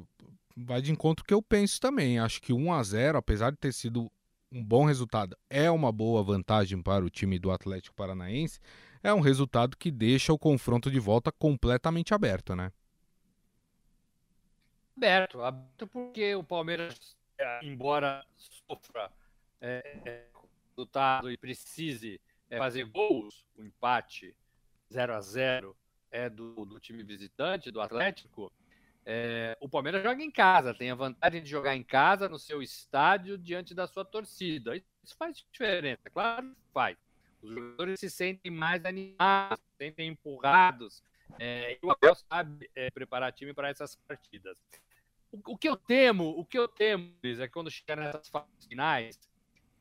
vai 0.55 0.81
de 0.81 0.91
encontro 0.91 1.25
que 1.25 1.33
eu 1.33 1.41
penso 1.41 1.79
também. 1.79 2.19
Acho 2.19 2.41
que 2.41 2.53
1 2.53 2.73
a 2.73 2.83
0 2.83 3.17
apesar 3.17 3.51
de 3.51 3.57
ter 3.57 3.73
sido 3.73 4.11
um 4.51 4.63
bom 4.63 4.83
resultado, 4.83 5.37
é 5.49 5.71
uma 5.71 5.93
boa 5.93 6.21
vantagem 6.21 6.81
para 6.81 7.05
o 7.05 7.09
time 7.09 7.39
do 7.39 7.51
Atlético 7.51 7.95
Paranaense. 7.95 8.59
É 9.01 9.13
um 9.13 9.21
resultado 9.21 9.77
que 9.77 9.89
deixa 9.89 10.33
o 10.33 10.37
confronto 10.37 10.91
de 10.91 10.99
volta 10.99 11.31
completamente 11.31 12.13
aberto, 12.13 12.53
né? 12.55 12.71
aberto, 15.01 15.41
aberto 15.41 15.87
porque 15.87 16.35
o 16.35 16.43
Palmeiras, 16.43 17.17
é, 17.37 17.65
embora 17.65 18.23
sofra 18.37 19.11
é, 19.59 20.27
resultado 20.75 21.31
e 21.31 21.37
precise 21.37 22.21
é, 22.51 22.57
fazer 22.57 22.83
gols, 22.85 23.45
o 23.57 23.63
empate 23.63 24.35
0 24.91 25.13
a 25.13 25.21
0 25.21 25.75
é 26.11 26.29
do, 26.29 26.65
do 26.65 26.79
time 26.79 27.01
visitante, 27.01 27.71
do 27.71 27.79
Atlético, 27.79 28.51
é, 29.05 29.57
o 29.59 29.67
Palmeiras 29.67 30.03
joga 30.03 30.21
em 30.21 30.29
casa, 30.29 30.73
tem 30.73 30.91
a 30.91 30.95
vantagem 30.95 31.41
de 31.41 31.49
jogar 31.49 31.75
em 31.75 31.83
casa, 31.83 32.29
no 32.29 32.37
seu 32.37 32.61
estádio, 32.61 33.37
diante 33.37 33.73
da 33.73 33.87
sua 33.87 34.05
torcida. 34.05 34.75
Isso 34.75 35.15
faz 35.17 35.43
diferença, 35.51 36.09
claro 36.09 36.53
que 36.53 36.71
faz. 36.73 36.97
Os 37.41 37.49
jogadores 37.49 37.99
se 37.99 38.09
sentem 38.09 38.51
mais 38.51 38.85
animados, 38.85 39.57
se 39.71 39.77
sentem 39.85 40.09
empurrados. 40.09 41.03
É, 41.39 41.79
e 41.81 41.85
o 41.85 41.89
Abel 41.89 42.13
sabe 42.13 42.69
é, 42.75 42.91
preparar 42.91 43.31
time 43.31 43.53
para 43.53 43.69
essas 43.69 43.95
partidas. 44.07 44.55
O, 45.31 45.53
o, 45.53 45.57
que 45.57 45.67
eu 45.67 45.77
temo, 45.77 46.37
o 46.37 46.45
que 46.45 46.59
eu 46.59 46.67
temo, 46.67 47.15
é 47.23 47.47
quando 47.47 47.71
chegar 47.71 47.95
nessas 47.95 48.27
fases 48.27 48.65
finais, 48.67 49.17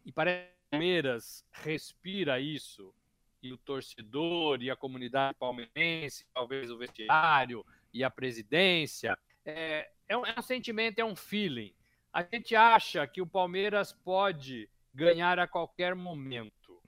e 0.07 0.12
parece 0.12 0.49
que 0.49 0.60
Palmeiras 0.70 1.44
respira 1.50 2.38
isso, 2.38 2.94
e 3.42 3.52
o 3.52 3.59
torcedor, 3.59 4.62
e 4.62 4.70
a 4.70 4.76
comunidade 4.76 5.37
palmeirense, 5.38 6.26
talvez 6.33 6.70
o 6.70 6.78
vestiário, 6.78 7.64
e 7.92 8.04
a 8.04 8.11
presidência, 8.11 9.18
é, 9.44 9.90
é, 10.09 10.16
um, 10.16 10.24
é 10.24 10.35
um 10.38 10.42
sentimento, 10.42 10.98
é 10.98 11.04
um 11.04 11.16
feeling. 11.16 11.74
A 12.12 12.22
gente 12.22 12.54
acha 12.54 13.06
que 13.06 13.20
o 13.20 13.26
Palmeiras 13.26 13.92
pode 13.92 14.68
ganhar 14.94 15.38
a 15.38 15.46
qualquer 15.46 15.94
momento. 15.94 16.80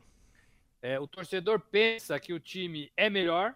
É, 0.81 0.99
o 0.99 1.07
torcedor 1.07 1.61
pensa 1.61 2.19
que 2.21 2.33
o 2.33 2.41
time 2.41 2.93
é 2.97 3.09
melhor, 3.09 3.55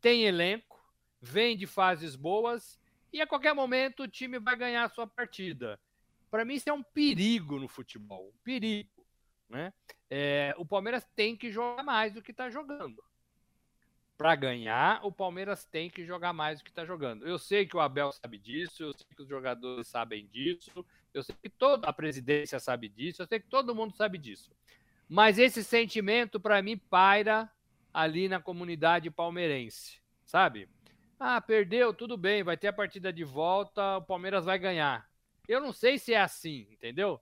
tem 0.00 0.24
elenco, 0.24 0.80
vem 1.20 1.56
de 1.56 1.66
fases 1.66 2.16
boas 2.16 2.78
e 3.12 3.20
a 3.20 3.26
qualquer 3.26 3.54
momento 3.54 4.02
o 4.02 4.08
time 4.08 4.38
vai 4.38 4.56
ganhar 4.56 4.84
a 4.84 4.88
sua 4.88 5.06
partida. 5.06 5.80
Para 6.30 6.44
mim, 6.44 6.54
isso 6.54 6.68
é 6.68 6.72
um 6.72 6.82
perigo 6.82 7.58
no 7.58 7.68
futebol, 7.68 8.28
um 8.28 8.38
perigo. 8.42 8.95
Né? 9.48 9.72
É, 10.10 10.54
o 10.58 10.64
Palmeiras 10.64 11.06
tem 11.14 11.36
que 11.36 11.50
jogar 11.50 11.82
mais 11.82 12.12
do 12.12 12.22
que 12.22 12.30
está 12.30 12.50
jogando. 12.50 13.02
Para 14.16 14.34
ganhar, 14.34 15.04
o 15.04 15.12
Palmeiras 15.12 15.66
tem 15.66 15.90
que 15.90 16.04
jogar 16.04 16.32
mais 16.32 16.58
do 16.58 16.64
que 16.64 16.70
está 16.70 16.86
jogando. 16.86 17.26
Eu 17.26 17.38
sei 17.38 17.66
que 17.66 17.76
o 17.76 17.80
Abel 17.80 18.10
sabe 18.12 18.38
disso, 18.38 18.82
eu 18.82 18.92
sei 18.94 19.06
que 19.14 19.22
os 19.22 19.28
jogadores 19.28 19.86
sabem 19.88 20.26
disso, 20.26 20.84
eu 21.12 21.22
sei 21.22 21.34
que 21.42 21.50
toda 21.50 21.86
a 21.86 21.92
presidência 21.92 22.58
sabe 22.58 22.88
disso, 22.88 23.22
eu 23.22 23.26
sei 23.26 23.40
que 23.40 23.48
todo 23.48 23.74
mundo 23.74 23.94
sabe 23.94 24.16
disso. 24.16 24.50
Mas 25.08 25.38
esse 25.38 25.62
sentimento, 25.62 26.40
para 26.40 26.62
mim, 26.62 26.78
paira 26.78 27.50
ali 27.92 28.28
na 28.28 28.40
comunidade 28.40 29.10
palmeirense, 29.10 30.00
sabe? 30.24 30.68
Ah, 31.18 31.40
perdeu, 31.40 31.94
tudo 31.94 32.16
bem, 32.16 32.42
vai 32.42 32.56
ter 32.56 32.68
a 32.68 32.72
partida 32.72 33.12
de 33.12 33.24
volta, 33.24 33.98
o 33.98 34.02
Palmeiras 34.02 34.44
vai 34.44 34.58
ganhar. 34.58 35.08
Eu 35.46 35.60
não 35.60 35.72
sei 35.72 35.98
se 35.98 36.12
é 36.12 36.20
assim, 36.20 36.66
entendeu? 36.70 37.20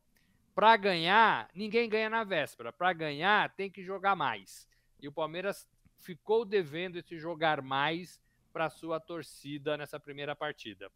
Para 0.55 0.77
ganhar, 0.77 1.49
ninguém 1.55 1.89
ganha 1.89 2.09
na 2.09 2.23
véspera. 2.23 2.73
Para 2.73 2.93
ganhar, 2.93 3.53
tem 3.55 3.71
que 3.71 3.83
jogar 3.83 4.15
mais. 4.15 4.69
E 5.01 5.09
o 5.09 5.13
Palmeiras 5.13 5.69
ficou 5.99 6.45
devendo 6.45 6.97
esse 6.97 7.19
jogar 7.19 7.61
mais 7.61 8.21
para 8.53 8.71
sua 8.71 9.01
torcida 9.01 9.77
nessa 9.77 9.99
primeira 9.99 10.37
partida. 10.37 10.91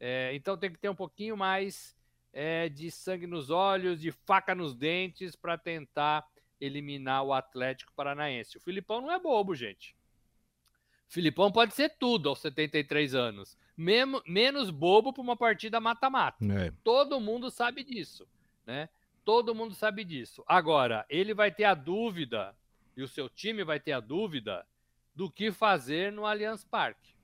É, 0.00 0.30
então 0.34 0.56
tem 0.56 0.70
que 0.70 0.78
ter 0.78 0.88
um 0.88 0.94
pouquinho 0.94 1.36
mais 1.36 1.96
é, 2.32 2.68
de 2.68 2.90
sangue 2.90 3.26
nos 3.26 3.50
olhos, 3.50 4.00
de 4.00 4.10
faca 4.12 4.54
nos 4.54 4.74
dentes 4.74 5.36
para 5.36 5.58
tentar 5.58 6.26
eliminar 6.60 7.22
o 7.22 7.32
Atlético 7.32 7.92
Paranaense. 7.94 8.56
O 8.56 8.60
Filipão 8.60 9.00
não 9.00 9.10
é 9.10 9.18
bobo, 9.18 9.54
gente. 9.54 9.94
Filipão 11.08 11.52
pode 11.52 11.74
ser 11.74 11.90
tudo 11.98 12.28
aos 12.28 12.40
73 12.40 13.14
anos. 13.14 13.56
Memo, 13.76 14.22
menos 14.26 14.70
bobo 14.70 15.12
para 15.12 15.22
uma 15.22 15.36
partida 15.36 15.78
mata-mata. 15.80 16.44
É. 16.44 16.72
Todo 16.82 17.20
mundo 17.20 17.50
sabe 17.50 17.84
disso, 17.84 18.26
né? 18.66 18.88
Todo 19.24 19.54
mundo 19.54 19.74
sabe 19.74 20.04
disso. 20.04 20.44
Agora, 20.46 21.06
ele 21.08 21.32
vai 21.32 21.50
ter 21.50 21.64
a 21.64 21.74
dúvida, 21.74 22.54
e 22.96 23.02
o 23.02 23.08
seu 23.08 23.28
time 23.28 23.64
vai 23.64 23.80
ter 23.80 23.92
a 23.92 24.00
dúvida, 24.00 24.66
do 25.14 25.30
que 25.30 25.50
fazer 25.50 26.12
no 26.12 26.26
Allianz 26.26 26.64
Parque. 26.64 27.14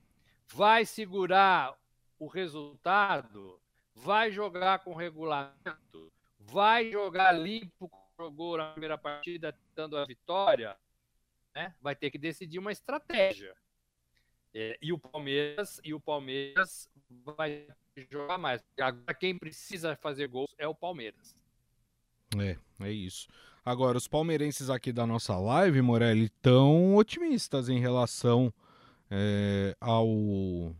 Vai 0.47 0.85
segurar 0.85 1.77
o 2.17 2.27
resultado? 2.27 3.61
Vai 3.93 4.31
jogar 4.31 4.79
com 4.79 4.93
regulamento? 4.93 6.11
Vai 6.39 6.91
jogar 6.91 7.31
limpo 7.31 7.89
jogou 8.17 8.57
na 8.57 8.71
primeira 8.71 8.97
partida, 8.97 9.51
tentando 9.51 9.97
a 9.97 10.05
vitória? 10.05 10.77
Né? 11.53 11.75
Vai 11.81 11.95
ter 11.95 12.11
que 12.11 12.17
decidir 12.17 12.59
uma 12.59 12.71
estratégia. 12.71 13.55
É, 14.53 14.77
e 14.81 14.93
o 14.93 14.99
Palmeiras 14.99 15.81
e 15.83 15.93
o 15.93 15.99
Palmeiras 15.99 16.89
vai 17.09 17.67
jogar 18.09 18.37
mais. 18.37 18.63
Agora 18.79 19.13
quem 19.13 19.37
precisa 19.37 19.95
fazer 19.95 20.27
gols 20.27 20.53
é 20.57 20.67
o 20.67 20.75
Palmeiras. 20.75 21.35
É, 22.39 22.57
é 22.81 22.91
isso. 22.91 23.27
Agora, 23.65 23.97
os 23.97 24.07
palmeirenses 24.07 24.69
aqui 24.69 24.91
da 24.91 25.07
nossa 25.07 25.37
live, 25.37 25.81
Morelli, 25.81 26.29
tão 26.41 26.95
otimistas 26.95 27.69
em 27.69 27.79
relação 27.79 28.53
é, 29.09 29.75
ao 29.79 30.75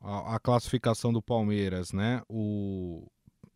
a, 0.00 0.36
a, 0.36 0.38
classificação 0.38 1.12
do 1.12 1.20
Palmeiras, 1.20 1.92
né? 1.92 2.22
O, 2.28 3.10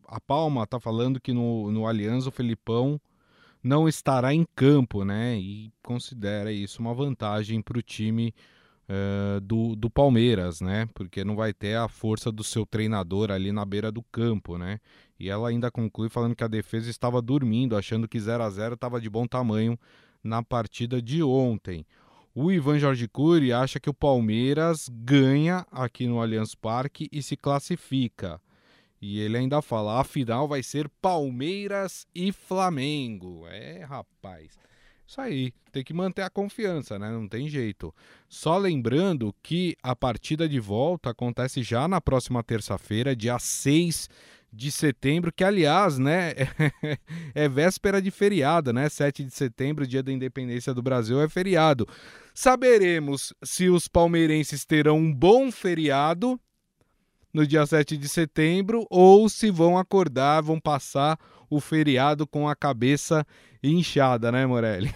a 0.05 0.19
Palma 0.19 0.67
tá 0.67 0.79
falando 0.79 1.21
que 1.21 1.31
no, 1.31 1.71
no 1.71 1.87
Aliança 1.87 2.27
o 2.27 2.31
Felipão 2.31 2.99
não 3.63 3.87
estará 3.87 4.33
em 4.33 4.45
campo, 4.53 5.05
né? 5.05 5.37
E 5.37 5.71
considera 5.81 6.51
isso 6.51 6.81
uma 6.81 6.93
vantagem 6.93 7.61
para 7.61 7.77
o 7.77 7.81
time 7.81 8.33
uh, 8.89 9.39
do, 9.41 9.75
do 9.75 9.89
Palmeiras, 9.89 10.61
né? 10.61 10.87
Porque 10.93 11.23
não 11.23 11.35
vai 11.35 11.53
ter 11.53 11.75
a 11.75 11.87
força 11.87 12.31
do 12.31 12.43
seu 12.43 12.65
treinador 12.65 13.31
ali 13.31 13.51
na 13.51 13.65
beira 13.65 13.91
do 13.91 14.03
campo, 14.03 14.57
né? 14.57 14.79
E 15.19 15.29
ela 15.29 15.49
ainda 15.49 15.71
conclui 15.71 16.09
falando 16.09 16.35
que 16.35 16.43
a 16.43 16.47
defesa 16.47 16.89
estava 16.89 17.21
dormindo, 17.21 17.77
achando 17.77 18.07
que 18.07 18.19
0 18.19 18.43
a 18.43 18.49
0 18.49 18.75
estava 18.75 18.99
de 18.99 19.09
bom 19.09 19.25
tamanho 19.25 19.77
na 20.23 20.41
partida 20.43 21.01
de 21.01 21.21
ontem. 21.23 21.85
O 22.35 22.51
Ivan 22.51 22.79
Jorge 22.79 23.07
Cury 23.07 23.53
acha 23.53 23.79
que 23.79 23.89
o 23.89 23.93
Palmeiras 23.93 24.89
ganha 24.91 25.67
aqui 25.71 26.07
no 26.07 26.19
Allianz 26.19 26.55
Parque 26.55 27.07
e 27.11 27.21
se 27.21 27.37
classifica. 27.37 28.41
E 28.99 29.19
ele 29.19 29.37
ainda 29.37 29.61
fala: 29.61 29.99
a 29.99 30.03
final 30.03 30.47
vai 30.47 30.63
ser 30.63 30.89
Palmeiras 31.01 32.07
e 32.15 32.31
Flamengo. 32.31 33.45
É, 33.47 33.83
rapaz. 33.83 34.57
Isso 35.13 35.21
aí, 35.21 35.53
tem 35.71 35.83
que 35.83 35.93
manter 35.93 36.23
a 36.23 36.29
confiança, 36.29 36.97
né? 36.97 37.11
Não 37.11 37.27
tem 37.27 37.47
jeito. 37.47 37.93
Só 38.27 38.57
lembrando 38.57 39.31
que 39.43 39.77
a 39.83 39.95
partida 39.95 40.49
de 40.49 40.59
volta 40.59 41.11
acontece 41.11 41.61
já 41.61 41.87
na 41.87 42.01
próxima 42.01 42.41
terça-feira, 42.41 43.15
dia 43.15 43.37
6 43.37 44.09
de 44.51 44.71
setembro, 44.71 45.31
que 45.31 45.43
aliás, 45.43 45.99
né, 45.99 46.33
é 47.35 47.47
véspera 47.47 48.01
de 48.01 48.09
feriado, 48.09 48.73
né? 48.73 48.89
7 48.89 49.23
de 49.23 49.29
setembro, 49.29 49.85
dia 49.85 50.01
da 50.01 50.11
independência 50.11 50.73
do 50.73 50.81
Brasil, 50.81 51.21
é 51.21 51.29
feriado. 51.29 51.87
Saberemos 52.33 53.35
se 53.43 53.69
os 53.69 53.87
palmeirenses 53.87 54.65
terão 54.65 54.97
um 54.97 55.13
bom 55.13 55.51
feriado 55.51 56.41
no 57.31 57.45
dia 57.45 57.67
7 57.67 57.97
de 57.97 58.09
setembro 58.09 58.87
ou 58.89 59.29
se 59.29 59.51
vão 59.51 59.77
acordar, 59.77 60.41
vão 60.41 60.59
passar 60.59 61.19
o 61.53 61.59
feriado 61.59 62.25
com 62.25 62.49
a 62.49 62.55
cabeça 62.55 63.25
inchada, 63.61 64.31
né, 64.31 64.45
Morelli? 64.45 64.89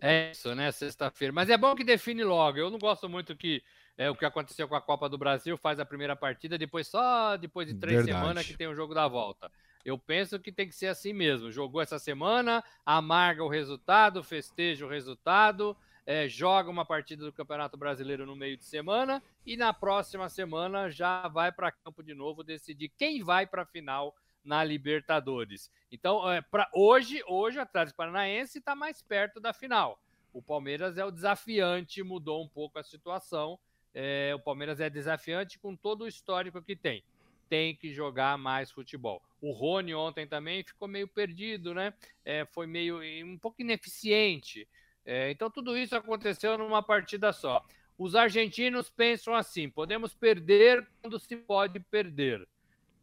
é 0.00 0.30
isso, 0.30 0.54
né? 0.54 0.70
Sexta-feira. 0.70 1.32
Mas 1.32 1.48
é 1.48 1.56
bom 1.56 1.74
que 1.74 1.84
define 1.84 2.22
logo. 2.22 2.58
Eu 2.58 2.70
não 2.70 2.78
gosto 2.78 3.08
muito 3.08 3.34
que 3.34 3.62
é 3.96 4.08
o 4.10 4.14
que 4.14 4.24
aconteceu 4.24 4.68
com 4.68 4.76
a 4.76 4.80
Copa 4.80 5.08
do 5.08 5.18
Brasil, 5.18 5.56
faz 5.56 5.80
a 5.80 5.84
primeira 5.84 6.14
partida, 6.14 6.56
depois 6.56 6.86
só 6.86 7.36
depois 7.36 7.66
de 7.66 7.74
três 7.74 8.04
Verdade. 8.04 8.18
semanas 8.18 8.46
que 8.46 8.56
tem 8.56 8.68
o 8.68 8.74
jogo 8.74 8.94
da 8.94 9.08
volta. 9.08 9.50
Eu 9.84 9.98
penso 9.98 10.38
que 10.38 10.52
tem 10.52 10.68
que 10.68 10.74
ser 10.74 10.86
assim 10.86 11.12
mesmo. 11.12 11.50
Jogou 11.50 11.80
essa 11.80 11.98
semana, 11.98 12.62
amarga 12.84 13.42
o 13.42 13.48
resultado, 13.48 14.22
festeja 14.22 14.86
o 14.86 14.88
resultado, 14.88 15.76
é, 16.06 16.28
joga 16.28 16.70
uma 16.70 16.86
partida 16.86 17.24
do 17.24 17.32
Campeonato 17.32 17.76
Brasileiro 17.76 18.24
no 18.24 18.36
meio 18.36 18.56
de 18.56 18.64
semana 18.64 19.22
e 19.44 19.56
na 19.56 19.74
próxima 19.74 20.28
semana 20.28 20.88
já 20.88 21.26
vai 21.28 21.50
para 21.50 21.72
campo 21.72 22.02
de 22.02 22.14
novo 22.14 22.44
decidir 22.44 22.90
quem 22.96 23.22
vai 23.22 23.46
para 23.46 23.62
a 23.62 23.66
final 23.66 24.14
na 24.44 24.62
Libertadores. 24.64 25.70
Então, 25.90 26.30
é, 26.30 26.40
para 26.40 26.70
hoje, 26.74 27.22
hoje 27.26 27.58
o 27.58 27.62
Atlético 27.62 27.96
Paranaense 27.96 28.58
está 28.58 28.74
mais 28.74 29.02
perto 29.02 29.40
da 29.40 29.52
final. 29.52 30.00
O 30.32 30.42
Palmeiras 30.42 30.98
é 30.98 31.04
o 31.04 31.10
desafiante, 31.10 32.02
mudou 32.02 32.42
um 32.42 32.48
pouco 32.48 32.78
a 32.78 32.82
situação. 32.82 33.58
É, 33.94 34.32
o 34.34 34.38
Palmeiras 34.38 34.80
é 34.80 34.88
desafiante 34.88 35.58
com 35.58 35.74
todo 35.74 36.02
o 36.02 36.08
histórico 36.08 36.62
que 36.62 36.76
tem. 36.76 37.02
Tem 37.48 37.74
que 37.74 37.92
jogar 37.92 38.36
mais 38.36 38.70
futebol. 38.70 39.22
O 39.40 39.52
Rony 39.52 39.94
ontem 39.94 40.26
também 40.26 40.62
ficou 40.62 40.86
meio 40.86 41.08
perdido, 41.08 41.74
né? 41.74 41.94
É, 42.24 42.44
foi 42.44 42.66
meio 42.66 43.00
um 43.24 43.38
pouco 43.38 43.62
ineficiente. 43.62 44.68
É, 45.04 45.30
então 45.30 45.50
tudo 45.50 45.76
isso 45.76 45.96
aconteceu 45.96 46.58
numa 46.58 46.82
partida 46.82 47.32
só. 47.32 47.64
Os 47.96 48.14
argentinos 48.14 48.90
pensam 48.90 49.34
assim: 49.34 49.68
podemos 49.68 50.14
perder 50.14 50.86
quando 51.00 51.18
se 51.18 51.34
pode 51.34 51.80
perder. 51.80 52.46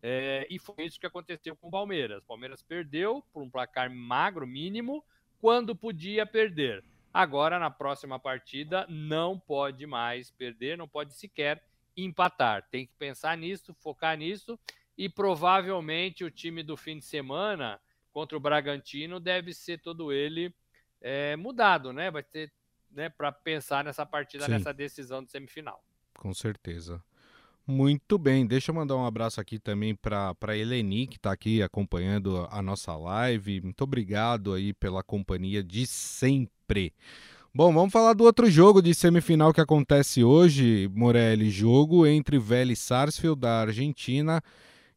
É, 0.07 0.45
e 0.51 0.59
foi 0.59 0.85
isso 0.85 0.99
que 0.99 1.07
aconteceu 1.07 1.55
com 1.55 1.67
o 1.67 1.71
Palmeiras. 1.71 2.21
O 2.21 2.27
Palmeiras 2.27 2.61
perdeu 2.61 3.25
por 3.33 3.41
um 3.41 3.49
placar 3.49 3.89
magro, 3.89 4.45
mínimo, 4.45 5.03
quando 5.41 5.75
podia 5.75 6.27
perder. 6.27 6.83
Agora, 7.11 7.57
na 7.57 7.71
próxima 7.71 8.19
partida, 8.19 8.85
não 8.87 9.39
pode 9.39 9.87
mais 9.87 10.29
perder, 10.29 10.77
não 10.77 10.87
pode 10.87 11.15
sequer 11.15 11.67
empatar. 11.97 12.67
Tem 12.69 12.85
que 12.85 12.93
pensar 12.99 13.35
nisso, 13.35 13.73
focar 13.73 14.15
nisso. 14.15 14.59
E 14.95 15.09
provavelmente 15.09 16.23
o 16.23 16.29
time 16.29 16.61
do 16.61 16.77
fim 16.77 16.99
de 16.99 17.05
semana 17.05 17.81
contra 18.11 18.37
o 18.37 18.39
Bragantino 18.39 19.19
deve 19.19 19.55
ser 19.55 19.79
todo 19.79 20.13
ele 20.13 20.53
é, 21.01 21.35
mudado, 21.35 21.91
né? 21.91 22.11
Vai 22.11 22.21
ter 22.21 22.53
né, 22.91 23.09
para 23.09 23.31
pensar 23.31 23.83
nessa 23.83 24.05
partida, 24.05 24.45
Sim. 24.45 24.51
nessa 24.51 24.71
decisão 24.71 25.23
de 25.23 25.31
semifinal. 25.31 25.83
Com 26.13 26.31
certeza. 26.31 27.03
Muito 27.67 28.19
bem, 28.19 28.45
deixa 28.45 28.69
eu 28.69 28.75
mandar 28.75 28.95
um 28.95 29.07
abraço 29.07 29.41
aqui 29.41 29.57
também 29.57 29.95
para 29.95 30.35
a 30.39 30.55
Eleni, 30.55 31.07
que 31.07 31.17
está 31.17 31.31
aqui 31.31 31.63
acompanhando 31.63 32.47
a 32.51 32.61
nossa 32.61 32.95
live. 32.95 33.59
Muito 33.59 33.83
obrigado 33.83 34.53
aí 34.53 34.71
pela 34.71 35.01
companhia 35.01 35.63
de 35.63 35.87
sempre. 35.87 36.93
Bom, 37.51 37.73
vamos 37.73 37.91
falar 37.91 38.13
do 38.13 38.23
outro 38.23 38.51
jogo 38.51 38.83
de 38.83 38.93
semifinal 38.93 39.51
que 39.51 39.61
acontece 39.61 40.23
hoje, 40.23 40.87
Morelli. 40.93 41.49
Jogo 41.49 42.05
entre 42.05 42.37
Vélez 42.37 42.77
Sarsfield 42.77 43.39
da 43.39 43.61
Argentina 43.61 44.43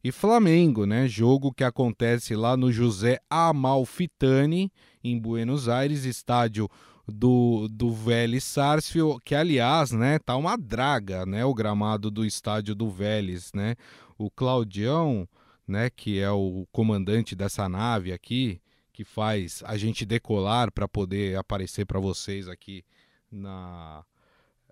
e 0.03 0.11
Flamengo, 0.11 0.85
né? 0.85 1.07
Jogo 1.07 1.51
que 1.51 1.63
acontece 1.63 2.35
lá 2.35 2.55
no 2.55 2.71
José 2.71 3.19
Amalfitani, 3.27 4.71
em 5.03 5.17
Buenos 5.17 5.67
Aires, 5.67 6.05
estádio 6.05 6.69
do, 7.09 7.67
do 7.69 7.91
Vélez 7.91 8.43
Sarsfield, 8.43 9.19
que 9.23 9.35
aliás, 9.35 9.91
né, 9.91 10.19
tá 10.19 10.35
uma 10.35 10.57
draga, 10.57 11.25
né, 11.25 11.43
o 11.45 11.53
gramado 11.53 12.09
do 12.09 12.25
estádio 12.25 12.75
do 12.75 12.89
Vélez, 12.89 13.51
né? 13.53 13.75
O 14.17 14.29
Claudião, 14.29 15.27
né, 15.67 15.89
que 15.89 16.19
é 16.19 16.29
o 16.31 16.67
comandante 16.71 17.35
dessa 17.35 17.69
nave 17.69 18.11
aqui, 18.11 18.61
que 18.91 19.03
faz 19.03 19.63
a 19.65 19.77
gente 19.77 20.05
decolar 20.05 20.71
para 20.71 20.87
poder 20.87 21.37
aparecer 21.37 21.85
para 21.85 21.99
vocês 21.99 22.49
aqui 22.49 22.83
na, 23.31 24.03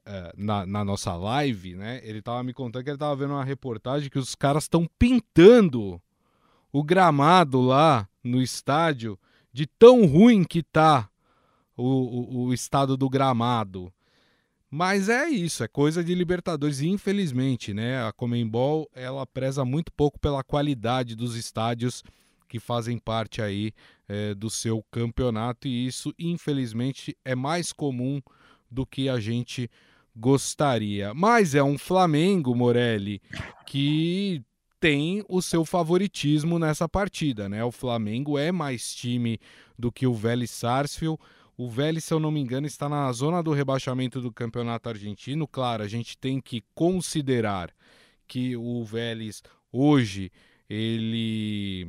é, 0.05 0.33
na, 0.35 0.65
na, 0.65 0.83
nossa 0.83 1.15
live, 1.15 1.75
né? 1.75 2.01
Ele 2.03 2.21
tava 2.21 2.43
me 2.43 2.53
contando 2.53 2.83
que 2.83 2.89
ele 2.89 2.97
tava 2.97 3.15
vendo 3.15 3.31
uma 3.31 3.43
reportagem 3.43 4.09
que 4.09 4.19
os 4.19 4.35
caras 4.35 4.63
estão 4.63 4.87
pintando 4.99 6.01
o 6.71 6.83
gramado 6.83 7.61
lá 7.61 8.07
no 8.23 8.41
estádio 8.41 9.17
de 9.53 9.65
tão 9.65 10.05
ruim 10.05 10.43
que 10.43 10.61
tá 10.61 11.09
o, 11.77 12.45
o, 12.45 12.53
estado 12.53 12.97
do 12.97 13.09
gramado. 13.09 13.93
Mas 14.69 15.07
é 15.07 15.29
isso, 15.29 15.63
é 15.63 15.67
coisa 15.67 16.03
de 16.03 16.13
Libertadores. 16.13 16.81
E 16.81 16.87
infelizmente, 16.87 17.73
né, 17.73 18.03
a 18.03 18.11
Comembol 18.11 18.89
ela 18.93 19.25
preza 19.25 19.63
muito 19.63 19.91
pouco 19.93 20.19
pela 20.19 20.43
qualidade 20.43 21.15
dos 21.15 21.35
estádios 21.35 22.03
que 22.49 22.59
fazem 22.59 22.97
parte 22.97 23.41
aí 23.41 23.71
é, 24.07 24.33
do 24.33 24.49
seu 24.49 24.83
campeonato. 24.91 25.67
E 25.67 25.85
isso, 25.85 26.13
infelizmente, 26.17 27.15
é 27.23 27.35
mais 27.35 27.71
comum 27.71 28.21
do 28.69 28.85
que 28.85 29.07
a 29.07 29.19
gente 29.19 29.69
gostaria. 30.15 31.13
Mas 31.13 31.55
é 31.55 31.63
um 31.63 31.77
Flamengo, 31.77 32.55
Morelli, 32.55 33.21
que 33.65 34.43
tem 34.79 35.23
o 35.27 35.41
seu 35.41 35.65
favoritismo 35.65 36.59
nessa 36.59 36.87
partida, 36.87 37.49
né? 37.49 37.63
O 37.63 37.71
Flamengo 37.71 38.37
é 38.37 38.51
mais 38.51 38.93
time 38.93 39.39
do 39.77 39.91
que 39.91 40.05
o 40.05 40.13
Vélez 40.13 40.51
Sarsfield. 40.51 41.19
O 41.57 41.67
Vélez, 41.67 42.03
se 42.03 42.13
eu 42.13 42.19
não 42.19 42.29
me 42.29 42.39
engano, 42.39 42.67
está 42.67 42.87
na 42.87 43.11
zona 43.11 43.41
do 43.41 43.51
rebaixamento 43.51 44.21
do 44.21 44.31
campeonato 44.31 44.89
argentino. 44.89 45.47
Claro, 45.47 45.81
a 45.81 45.87
gente 45.87 46.15
tem 46.15 46.39
que 46.39 46.63
considerar 46.75 47.73
que 48.27 48.55
o 48.55 48.83
Vélez 48.83 49.41
hoje 49.71 50.31
ele 50.69 51.87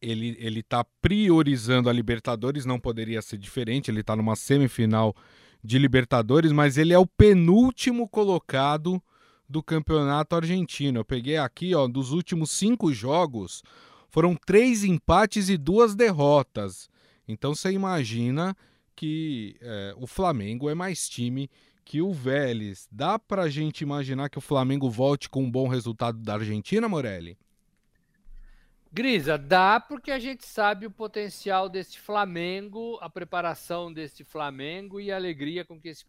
ele 0.00 0.36
ele 0.38 0.60
está 0.60 0.82
priorizando 1.02 1.90
a 1.90 1.92
Libertadores, 1.92 2.64
não 2.64 2.80
poderia 2.80 3.20
ser 3.20 3.36
diferente. 3.36 3.90
Ele 3.90 4.00
está 4.00 4.16
numa 4.16 4.34
semifinal 4.34 5.14
de 5.62 5.78
Libertadores, 5.78 6.52
mas 6.52 6.78
ele 6.78 6.94
é 6.94 6.98
o 6.98 7.06
penúltimo 7.06 8.08
colocado 8.08 9.02
do 9.48 9.62
campeonato 9.62 10.34
argentino. 10.34 11.00
Eu 11.00 11.04
peguei 11.04 11.36
aqui, 11.36 11.74
ó, 11.74 11.86
dos 11.86 12.12
últimos 12.12 12.50
cinco 12.50 12.92
jogos, 12.92 13.62
foram 14.08 14.34
três 14.34 14.84
empates 14.84 15.50
e 15.50 15.56
duas 15.58 15.94
derrotas. 15.94 16.88
Então 17.26 17.54
você 17.54 17.70
imagina 17.70 18.56
que 18.94 19.56
é, 19.60 19.94
o 19.98 20.06
Flamengo 20.06 20.70
é 20.70 20.74
mais 20.74 21.08
time 21.08 21.50
que 21.84 22.02
o 22.02 22.12
Vélez. 22.12 22.88
Dá 22.90 23.18
pra 23.18 23.48
gente 23.48 23.82
imaginar 23.82 24.28
que 24.28 24.38
o 24.38 24.40
Flamengo 24.40 24.90
volte 24.90 25.28
com 25.28 25.44
um 25.44 25.50
bom 25.50 25.68
resultado 25.68 26.18
da 26.18 26.34
Argentina, 26.34 26.88
Morelli? 26.88 27.38
Grisa, 28.92 29.36
dá 29.36 29.78
porque 29.78 30.10
a 30.10 30.18
gente 30.18 30.46
sabe 30.46 30.86
o 30.86 30.90
potencial 30.90 31.68
desse 31.68 31.98
Flamengo, 31.98 32.98
a 33.02 33.10
preparação 33.10 33.92
desse 33.92 34.24
Flamengo 34.24 34.98
e 34.98 35.12
a 35.12 35.16
alegria 35.16 35.66
com 35.66 35.78
que 35.78 35.88
esse, 35.88 36.04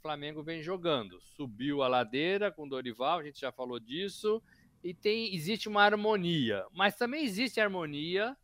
Flamengo 0.00 0.42
vem 0.42 0.60
jogando. 0.60 1.20
Subiu 1.20 1.82
a 1.82 1.88
ladeira 1.88 2.50
com 2.50 2.68
Dorival, 2.68 3.20
a 3.20 3.22
gente 3.22 3.40
já 3.40 3.52
falou 3.52 3.78
disso, 3.78 4.42
e 4.82 4.92
tem 4.92 5.32
existe 5.32 5.68
uma 5.68 5.84
harmonia, 5.84 6.64
mas 6.72 6.96
também 6.96 7.24
existe 7.24 7.60
harmonia 7.60 8.36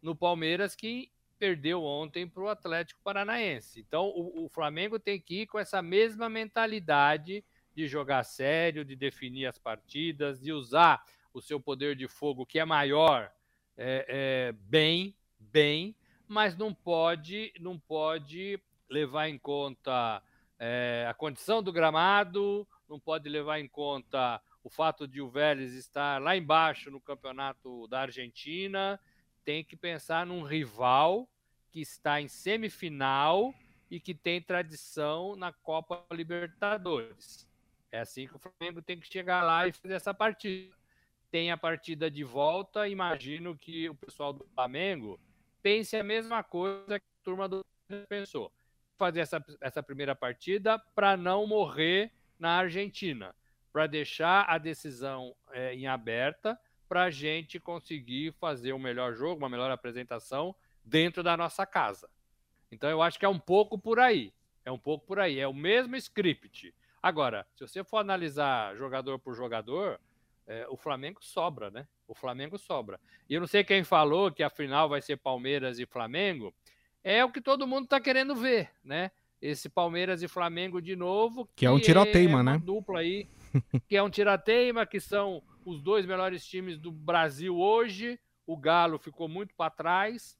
no 0.00 0.16
Palmeiras 0.16 0.74
que 0.74 1.10
perdeu 1.38 1.82
ontem 1.82 2.26
para 2.26 2.42
o 2.42 2.48
Atlético 2.48 3.00
Paranaense. 3.02 3.80
Então, 3.80 4.06
o, 4.08 4.44
o, 4.44 4.48
Flamengo 4.48 4.98
tem 4.98 5.20
que 5.20 5.42
ir 5.42 5.46
com 5.46 5.58
essa 5.58 5.82
mesma 5.82 6.28
mentalidade 6.28 7.44
de 7.74 7.88
jogar 7.88 8.24
sério, 8.24 8.84
de 8.84 8.94
definir 8.94 9.46
as 9.46 9.58
partidas, 9.58 10.40
de 10.40 10.52
usar 10.52 11.04
o 11.32 11.40
seu 11.40 11.60
poder 11.60 11.96
de 11.96 12.06
fogo, 12.06 12.46
que 12.46 12.58
é 12.58 12.64
maior, 12.64 13.32
é, 13.76 14.06
é, 14.08 14.52
bem, 14.52 15.16
bem, 15.38 15.96
mas 16.28 16.56
não 16.56 16.72
pode, 16.72 17.52
não 17.60 17.78
pode 17.78 18.60
levar 18.88 19.28
em 19.28 19.36
conta 19.36 20.22
é, 20.58 21.06
a 21.08 21.14
condição 21.14 21.62
do 21.62 21.72
gramado, 21.72 22.66
não 22.88 23.00
pode 23.00 23.28
levar 23.28 23.58
em 23.58 23.68
conta 23.68 24.40
o 24.62 24.70
fato 24.70 25.06
de 25.06 25.20
o 25.20 25.28
Vélez 25.28 25.74
estar 25.74 26.20
lá 26.22 26.36
embaixo 26.36 26.90
no 26.90 27.00
campeonato 27.00 27.86
da 27.88 28.00
Argentina. 28.00 29.00
Tem 29.44 29.62
que 29.62 29.76
pensar 29.76 30.24
num 30.24 30.42
rival 30.42 31.28
que 31.70 31.80
está 31.80 32.20
em 32.20 32.28
semifinal 32.28 33.54
e 33.90 34.00
que 34.00 34.14
tem 34.14 34.40
tradição 34.40 35.36
na 35.36 35.52
Copa 35.52 36.04
Libertadores. 36.12 37.48
É 37.92 38.00
assim 38.00 38.26
que 38.26 38.34
o 38.34 38.38
Flamengo 38.38 38.82
tem 38.82 38.98
que 38.98 39.06
chegar 39.06 39.42
lá 39.42 39.68
e 39.68 39.72
fazer 39.72 39.94
essa 39.94 40.14
partida. 40.14 40.74
Tem 41.30 41.50
a 41.50 41.56
partida 41.56 42.10
de 42.10 42.24
volta, 42.24 42.88
imagino 42.88 43.56
que 43.56 43.88
o 43.88 43.94
pessoal 43.94 44.32
do 44.32 44.44
Flamengo 44.54 45.20
pense 45.62 45.96
a 45.96 46.02
mesma 46.02 46.42
coisa 46.42 46.98
que 46.98 47.06
a 47.06 47.24
turma 47.24 47.48
do 47.48 47.64
pensou. 48.08 48.52
Fazer 48.96 49.20
essa, 49.20 49.44
essa 49.60 49.82
primeira 49.82 50.14
partida 50.14 50.78
para 50.94 51.16
não 51.16 51.46
morrer 51.46 52.12
na 52.38 52.58
Argentina, 52.58 53.34
para 53.72 53.86
deixar 53.86 54.44
a 54.48 54.58
decisão 54.58 55.34
é, 55.50 55.74
em 55.74 55.86
aberta, 55.86 56.58
para 56.94 57.02
a 57.02 57.10
gente 57.10 57.58
conseguir 57.58 58.30
fazer 58.38 58.72
um 58.72 58.78
melhor 58.78 59.14
jogo, 59.14 59.38
uma 59.38 59.48
melhor 59.48 59.68
apresentação 59.68 60.54
dentro 60.84 61.24
da 61.24 61.36
nossa 61.36 61.66
casa. 61.66 62.08
Então 62.70 62.88
eu 62.88 63.02
acho 63.02 63.18
que 63.18 63.24
é 63.24 63.28
um 63.28 63.36
pouco 63.36 63.76
por 63.76 63.98
aí. 63.98 64.32
É 64.64 64.70
um 64.70 64.78
pouco 64.78 65.04
por 65.04 65.18
aí. 65.18 65.40
É 65.40 65.48
o 65.48 65.52
mesmo 65.52 65.96
script. 65.96 66.72
Agora, 67.02 67.44
se 67.56 67.66
você 67.66 67.82
for 67.82 67.96
analisar 67.96 68.76
jogador 68.76 69.18
por 69.18 69.34
jogador, 69.34 70.00
é, 70.46 70.68
o 70.68 70.76
Flamengo 70.76 71.18
sobra, 71.20 71.68
né? 71.68 71.84
O 72.06 72.14
Flamengo 72.14 72.56
sobra. 72.58 73.00
E 73.28 73.34
eu 73.34 73.40
não 73.40 73.48
sei 73.48 73.64
quem 73.64 73.82
falou 73.82 74.30
que 74.30 74.44
a 74.44 74.48
final 74.48 74.88
vai 74.88 75.02
ser 75.02 75.16
Palmeiras 75.16 75.80
e 75.80 75.86
Flamengo. 75.86 76.54
É 77.02 77.24
o 77.24 77.32
que 77.32 77.40
todo 77.40 77.66
mundo 77.66 77.86
está 77.86 77.98
querendo 77.98 78.36
ver, 78.36 78.70
né? 78.84 79.10
Esse 79.42 79.68
Palmeiras 79.68 80.22
e 80.22 80.28
Flamengo 80.28 80.80
de 80.80 80.94
novo. 80.94 81.44
Que, 81.46 81.52
que 81.58 81.66
é 81.66 81.70
um 81.72 81.80
tirateima, 81.80 82.38
é 82.38 82.42
né? 82.44 82.62
Dupla 82.64 83.00
aí. 83.00 83.28
que 83.88 83.96
é 83.96 84.02
um 84.02 84.10
tirateima, 84.10 84.86
que 84.86 85.00
são 85.00 85.42
os 85.64 85.82
dois 85.82 86.06
melhores 86.06 86.46
times 86.46 86.78
do 86.78 86.92
Brasil 86.92 87.56
hoje. 87.56 88.18
O 88.46 88.56
Galo 88.56 88.98
ficou 88.98 89.28
muito 89.28 89.54
para 89.54 89.70
trás. 89.70 90.38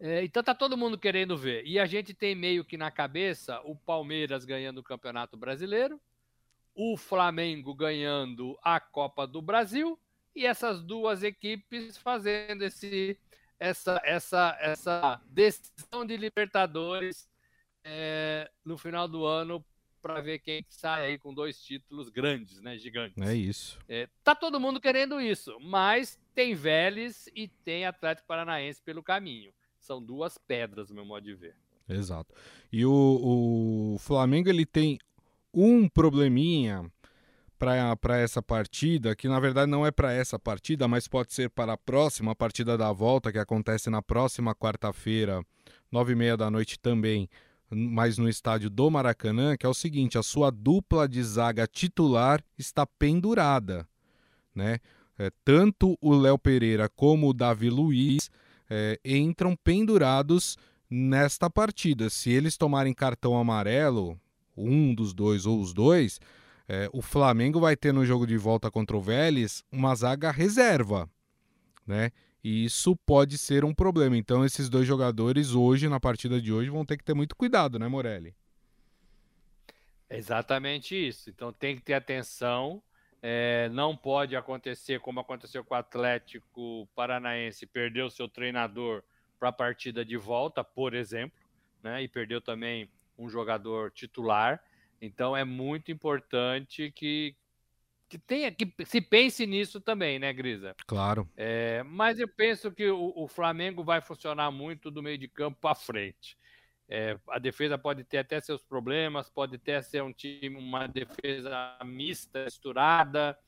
É, 0.00 0.22
então 0.22 0.42
tá 0.42 0.54
todo 0.54 0.76
mundo 0.76 0.96
querendo 0.96 1.36
ver. 1.36 1.64
E 1.66 1.78
a 1.78 1.86
gente 1.86 2.14
tem 2.14 2.34
meio 2.34 2.64
que 2.64 2.76
na 2.76 2.90
cabeça 2.90 3.60
o 3.62 3.74
Palmeiras 3.74 4.44
ganhando 4.44 4.78
o 4.78 4.84
Campeonato 4.84 5.36
Brasileiro, 5.36 6.00
o 6.74 6.96
Flamengo 6.96 7.74
ganhando 7.74 8.56
a 8.62 8.78
Copa 8.78 9.26
do 9.26 9.42
Brasil 9.42 9.98
e 10.34 10.46
essas 10.46 10.80
duas 10.80 11.24
equipes 11.24 11.98
fazendo 11.98 12.62
esse, 12.62 13.18
essa, 13.58 14.00
essa, 14.04 14.56
essa 14.60 15.20
decisão 15.26 16.06
de 16.06 16.16
Libertadores 16.16 17.28
é, 17.82 18.48
no 18.64 18.78
final 18.78 19.08
do 19.08 19.24
ano 19.24 19.64
para 20.00 20.20
ver 20.20 20.38
quem 20.38 20.64
sai 20.68 21.06
aí 21.06 21.18
com 21.18 21.34
dois 21.34 21.60
títulos 21.62 22.08
grandes, 22.08 22.60
né, 22.60 22.78
gigantes. 22.78 23.22
É 23.22 23.34
isso. 23.34 23.78
É, 23.88 24.08
tá 24.24 24.34
todo 24.34 24.60
mundo 24.60 24.80
querendo 24.80 25.20
isso, 25.20 25.58
mas 25.60 26.18
tem 26.34 26.54
Vélez 26.54 27.28
e 27.34 27.48
tem 27.48 27.84
Atlético 27.84 28.26
Paranaense 28.26 28.82
pelo 28.82 29.02
caminho. 29.02 29.52
São 29.78 30.02
duas 30.02 30.36
pedras, 30.38 30.88
no 30.88 30.94
meu 30.94 31.04
modo 31.04 31.24
de 31.24 31.34
ver. 31.34 31.54
Exato. 31.88 32.34
E 32.70 32.84
o, 32.84 33.94
o 33.94 33.98
Flamengo 33.98 34.48
ele 34.48 34.66
tem 34.66 34.98
um 35.52 35.88
probleminha 35.88 36.90
para 37.58 38.18
essa 38.18 38.40
partida, 38.40 39.16
que 39.16 39.26
na 39.26 39.40
verdade 39.40 39.70
não 39.70 39.84
é 39.84 39.90
para 39.90 40.12
essa 40.12 40.38
partida, 40.38 40.86
mas 40.86 41.08
pode 41.08 41.32
ser 41.32 41.50
para 41.50 41.72
a 41.72 41.76
próxima 41.76 42.34
partida 42.34 42.78
da 42.78 42.92
volta, 42.92 43.32
que 43.32 43.38
acontece 43.38 43.90
na 43.90 44.00
próxima 44.00 44.54
quarta-feira, 44.54 45.44
nove 45.90 46.12
e 46.12 46.16
meia 46.16 46.36
da 46.36 46.50
noite 46.50 46.78
também, 46.78 47.28
mas 47.70 48.18
no 48.18 48.28
estádio 48.28 48.70
do 48.70 48.90
Maracanã, 48.90 49.56
que 49.56 49.66
é 49.66 49.68
o 49.68 49.74
seguinte: 49.74 50.18
a 50.18 50.22
sua 50.22 50.50
dupla 50.50 51.08
de 51.08 51.22
zaga 51.22 51.66
titular 51.66 52.42
está 52.56 52.86
pendurada, 52.86 53.86
né? 54.54 54.78
É, 55.18 55.30
tanto 55.44 55.98
o 56.00 56.14
Léo 56.14 56.38
Pereira 56.38 56.88
como 56.88 57.28
o 57.28 57.32
Davi 57.32 57.68
Luiz 57.68 58.30
é, 58.70 58.98
entram 59.04 59.56
pendurados 59.56 60.56
nesta 60.88 61.50
partida. 61.50 62.08
Se 62.08 62.30
eles 62.30 62.56
tomarem 62.56 62.94
cartão 62.94 63.36
amarelo, 63.36 64.18
um 64.56 64.94
dos 64.94 65.12
dois 65.12 65.44
ou 65.44 65.60
os 65.60 65.72
dois, 65.72 66.20
é, 66.68 66.88
o 66.92 67.02
Flamengo 67.02 67.58
vai 67.60 67.76
ter 67.76 67.92
no 67.92 68.04
jogo 68.04 68.26
de 68.26 68.36
volta 68.36 68.70
contra 68.70 68.96
o 68.96 69.00
Vélez 69.00 69.64
uma 69.72 69.94
zaga 69.94 70.30
reserva, 70.30 71.08
né? 71.86 72.12
E 72.48 72.64
isso 72.64 72.96
pode 72.96 73.36
ser 73.36 73.62
um 73.62 73.74
problema. 73.74 74.16
Então, 74.16 74.42
esses 74.42 74.70
dois 74.70 74.86
jogadores 74.86 75.52
hoje, 75.52 75.86
na 75.86 76.00
partida 76.00 76.40
de 76.40 76.50
hoje, 76.50 76.70
vão 76.70 76.82
ter 76.82 76.96
que 76.96 77.04
ter 77.04 77.12
muito 77.12 77.36
cuidado, 77.36 77.78
né, 77.78 77.86
Morelli? 77.88 78.34
Exatamente 80.08 80.94
isso. 80.96 81.28
Então, 81.28 81.52
tem 81.52 81.76
que 81.76 81.82
ter 81.82 81.92
atenção 81.92 82.82
é, 83.20 83.68
não 83.70 83.96
pode 83.96 84.34
acontecer 84.34 85.00
como 85.00 85.20
aconteceu 85.20 85.62
com 85.62 85.74
o 85.74 85.76
Atlético 85.76 86.88
Paranaense, 86.94 87.66
perdeu 87.66 88.06
o 88.06 88.10
seu 88.10 88.28
treinador 88.28 89.02
para 89.38 89.48
a 89.48 89.52
partida 89.52 90.02
de 90.02 90.16
volta, 90.16 90.62
por 90.62 90.94
exemplo, 90.94 91.38
né? 91.82 92.02
E 92.02 92.08
perdeu 92.08 92.40
também 92.40 92.88
um 93.18 93.28
jogador 93.28 93.90
titular. 93.90 94.62
Então 95.02 95.36
é 95.36 95.44
muito 95.44 95.92
importante 95.92 96.92
que, 96.92 97.34
que 98.08 98.18
tenha 98.18 98.50
que 98.50 98.72
se 98.84 99.00
pense 99.00 99.46
nisso 99.46 99.80
também, 99.80 100.18
né, 100.18 100.32
Grisa? 100.32 100.74
Claro. 100.86 101.28
É, 101.36 101.82
mas 101.84 102.18
eu 102.18 102.28
penso 102.28 102.72
que 102.72 102.88
o, 102.88 103.12
o 103.14 103.28
Flamengo 103.28 103.84
vai 103.84 104.00
funcionar 104.00 104.50
muito 104.50 104.90
do 104.90 105.02
meio 105.02 105.18
de 105.18 105.28
campo 105.28 105.58
para 105.60 105.74
frente. 105.74 106.36
É, 106.88 107.18
a 107.28 107.38
defesa 107.38 107.76
pode 107.76 108.02
ter 108.02 108.18
até 108.18 108.40
seus 108.40 108.62
problemas, 108.62 109.28
pode 109.28 109.56
até 109.56 109.82
ser 109.82 110.02
um 110.02 110.12
time, 110.12 110.56
uma 110.56 110.86
defesa 110.88 111.78
mista, 111.84 112.44
misturada, 112.44 113.38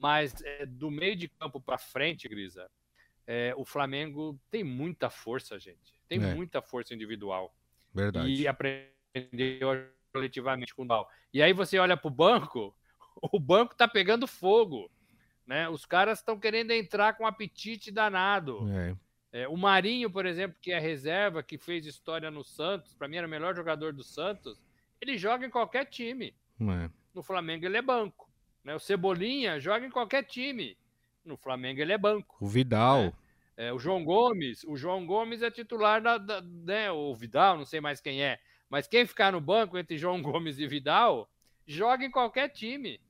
mas 0.00 0.34
é, 0.42 0.64
do 0.64 0.90
meio 0.90 1.14
de 1.14 1.28
campo 1.28 1.60
para 1.60 1.76
frente, 1.76 2.28
Grisa, 2.28 2.70
é, 3.26 3.52
o 3.56 3.64
Flamengo 3.64 4.40
tem 4.50 4.64
muita 4.64 5.10
força, 5.10 5.58
gente. 5.58 6.00
Tem 6.08 6.22
é. 6.22 6.34
muita 6.34 6.62
força 6.62 6.94
individual. 6.94 7.54
Verdade. 7.92 8.32
E 8.32 8.48
aprendeu 8.48 9.86
coletivamente 10.10 10.74
com 10.74 10.82
o 10.82 10.86
Dal. 10.86 11.08
E 11.32 11.42
aí 11.42 11.52
você 11.52 11.78
olha 11.78 11.96
para 11.96 12.08
o 12.08 12.10
banco, 12.10 12.74
o 13.32 13.38
banco 13.38 13.74
tá 13.74 13.86
pegando 13.86 14.26
fogo. 14.26 14.90
Né? 15.46 15.68
Os 15.68 15.86
caras 15.86 16.18
estão 16.18 16.38
querendo 16.38 16.70
entrar 16.72 17.14
com 17.14 17.26
apetite 17.26 17.90
danado. 17.90 18.68
É. 18.70 18.96
É, 19.30 19.48
o 19.48 19.56
Marinho, 19.56 20.10
por 20.10 20.24
exemplo, 20.24 20.58
que 20.60 20.72
é 20.72 20.78
reserva, 20.78 21.42
que 21.42 21.58
fez 21.58 21.84
história 21.84 22.30
no 22.30 22.42
Santos, 22.42 22.94
para 22.94 23.08
mim 23.08 23.16
era 23.16 23.26
o 23.26 23.30
melhor 23.30 23.54
jogador 23.54 23.92
do 23.92 24.02
Santos, 24.02 24.62
ele 25.00 25.18
joga 25.18 25.46
em 25.46 25.50
qualquer 25.50 25.84
time. 25.84 26.34
É. 26.60 26.90
No 27.14 27.22
Flamengo 27.22 27.66
ele 27.66 27.76
é 27.76 27.82
banco. 27.82 28.30
Né? 28.64 28.74
O 28.74 28.80
Cebolinha 28.80 29.60
joga 29.60 29.86
em 29.86 29.90
qualquer 29.90 30.24
time. 30.24 30.76
No 31.24 31.36
Flamengo 31.36 31.80
ele 31.80 31.92
é 31.92 31.98
banco. 31.98 32.36
O 32.40 32.48
Vidal. 32.48 33.04
Né? 33.04 33.12
É, 33.56 33.72
o 33.72 33.78
João 33.78 34.04
Gomes, 34.04 34.64
o 34.64 34.76
João 34.76 35.04
Gomes 35.04 35.42
é 35.42 35.50
titular 35.50 36.00
da, 36.00 36.16
da 36.16 36.40
né, 36.40 36.92
o 36.92 37.14
Vidal, 37.14 37.58
não 37.58 37.64
sei 37.64 37.80
mais 37.80 38.00
quem 38.00 38.22
é, 38.22 38.38
mas 38.70 38.86
quem 38.86 39.04
ficar 39.04 39.32
no 39.32 39.40
banco 39.40 39.76
entre 39.76 39.98
João 39.98 40.22
Gomes 40.22 40.58
e 40.60 40.66
Vidal, 40.66 41.28
joga 41.66 42.04
em 42.04 42.10
qualquer 42.10 42.48
time. 42.50 43.00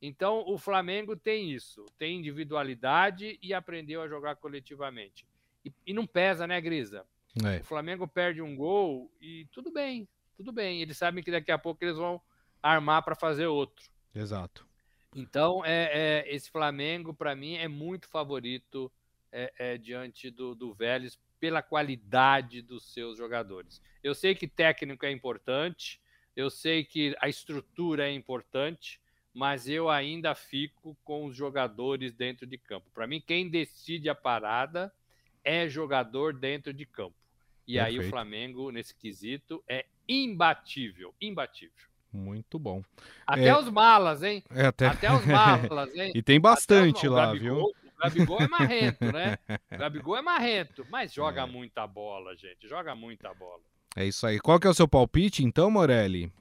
Então, 0.00 0.44
o 0.46 0.58
Flamengo 0.58 1.16
tem 1.16 1.50
isso, 1.50 1.84
tem 1.98 2.18
individualidade 2.18 3.38
e 3.42 3.54
aprendeu 3.54 4.02
a 4.02 4.08
jogar 4.08 4.36
coletivamente. 4.36 5.26
E, 5.64 5.72
e 5.86 5.92
não 5.92 6.06
pesa, 6.06 6.46
né, 6.46 6.60
Grisa? 6.60 7.04
É. 7.44 7.60
O 7.60 7.64
Flamengo 7.64 8.06
perde 8.06 8.40
um 8.40 8.54
gol 8.54 9.10
e 9.20 9.46
tudo 9.52 9.70
bem, 9.70 10.08
tudo 10.36 10.52
bem. 10.52 10.80
Eles 10.80 10.96
sabem 10.96 11.22
que 11.22 11.30
daqui 11.30 11.50
a 11.50 11.58
pouco 11.58 11.84
eles 11.84 11.96
vão 11.96 12.20
armar 12.62 13.02
para 13.02 13.14
fazer 13.14 13.46
outro. 13.46 13.88
Exato. 14.14 14.66
Então, 15.14 15.64
é, 15.64 16.24
é 16.24 16.34
esse 16.34 16.50
Flamengo, 16.50 17.14
para 17.14 17.34
mim, 17.34 17.54
é 17.54 17.68
muito 17.68 18.08
favorito 18.08 18.92
é, 19.32 19.52
é, 19.58 19.78
diante 19.78 20.30
do, 20.30 20.54
do 20.54 20.72
Vélez 20.74 21.18
pela 21.38 21.62
qualidade 21.62 22.62
dos 22.62 22.92
seus 22.92 23.18
jogadores. 23.18 23.82
Eu 24.02 24.14
sei 24.14 24.34
que 24.34 24.48
técnico 24.48 25.04
é 25.04 25.10
importante, 25.10 26.00
eu 26.34 26.50
sei 26.50 26.84
que 26.84 27.14
a 27.20 27.28
estrutura 27.28 28.08
é 28.08 28.12
importante, 28.12 29.00
mas 29.36 29.68
eu 29.68 29.90
ainda 29.90 30.34
fico 30.34 30.96
com 31.04 31.26
os 31.26 31.36
jogadores 31.36 32.14
dentro 32.14 32.46
de 32.46 32.56
campo. 32.56 32.86
Para 32.94 33.06
mim, 33.06 33.20
quem 33.20 33.50
decide 33.50 34.08
a 34.08 34.14
parada 34.14 34.90
é 35.44 35.68
jogador 35.68 36.32
dentro 36.32 36.72
de 36.72 36.86
campo. 36.86 37.14
E 37.68 37.74
Perfeito. 37.74 38.00
aí 38.00 38.06
o 38.06 38.10
Flamengo, 38.10 38.70
nesse 38.70 38.94
quesito, 38.94 39.62
é 39.68 39.84
imbatível, 40.08 41.14
imbatível. 41.20 41.86
Muito 42.10 42.58
bom. 42.58 42.82
Até 43.26 43.48
é... 43.48 43.58
os 43.58 43.68
malas, 43.68 44.22
hein? 44.22 44.42
É, 44.48 44.64
até... 44.64 44.86
até 44.86 45.12
os 45.12 45.26
malas, 45.28 45.94
hein? 45.94 46.12
e 46.14 46.22
tem 46.22 46.40
bastante 46.40 47.06
os... 47.06 47.12
lá, 47.12 47.26
Gabigol, 47.26 47.56
viu? 47.56 47.64
O 47.66 48.02
Gabigol 48.02 48.40
é 48.40 48.48
marrento, 48.48 49.12
né? 49.12 49.36
O 49.70 49.76
Gabigol 49.76 50.16
é 50.16 50.22
marrento, 50.22 50.86
mas 50.88 51.12
joga 51.12 51.42
é. 51.42 51.46
muita 51.46 51.86
bola, 51.86 52.34
gente. 52.34 52.66
Joga 52.66 52.94
muita 52.94 53.34
bola. 53.34 53.60
É 53.94 54.06
isso 54.06 54.26
aí. 54.26 54.40
Qual 54.40 54.58
que 54.58 54.66
é 54.66 54.70
o 54.70 54.74
seu 54.74 54.88
palpite, 54.88 55.44
então, 55.44 55.70
Morelli? 55.70 56.32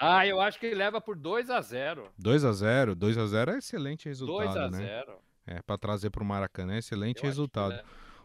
Ah, 0.00 0.26
eu 0.26 0.40
acho 0.40 0.58
que 0.58 0.66
ele 0.66 0.76
leva 0.76 1.00
por 1.00 1.14
2 1.14 1.50
a 1.50 1.60
0 1.60 2.08
2 2.18 2.44
a 2.44 2.52
0 2.52 2.94
2 2.94 3.18
a 3.18 3.26
0 3.26 3.50
é 3.50 3.58
excelente 3.58 4.08
resultado, 4.08 4.54
2 4.54 4.56
a 4.56 4.70
né? 4.70 4.78
0 4.78 5.12
É, 5.46 5.62
para 5.62 5.76
trazer 5.76 6.08
para 6.10 6.22
o 6.22 6.26
Maracanã, 6.26 6.74
é 6.74 6.78
excelente 6.78 7.22
eu 7.22 7.28
resultado. 7.28 7.78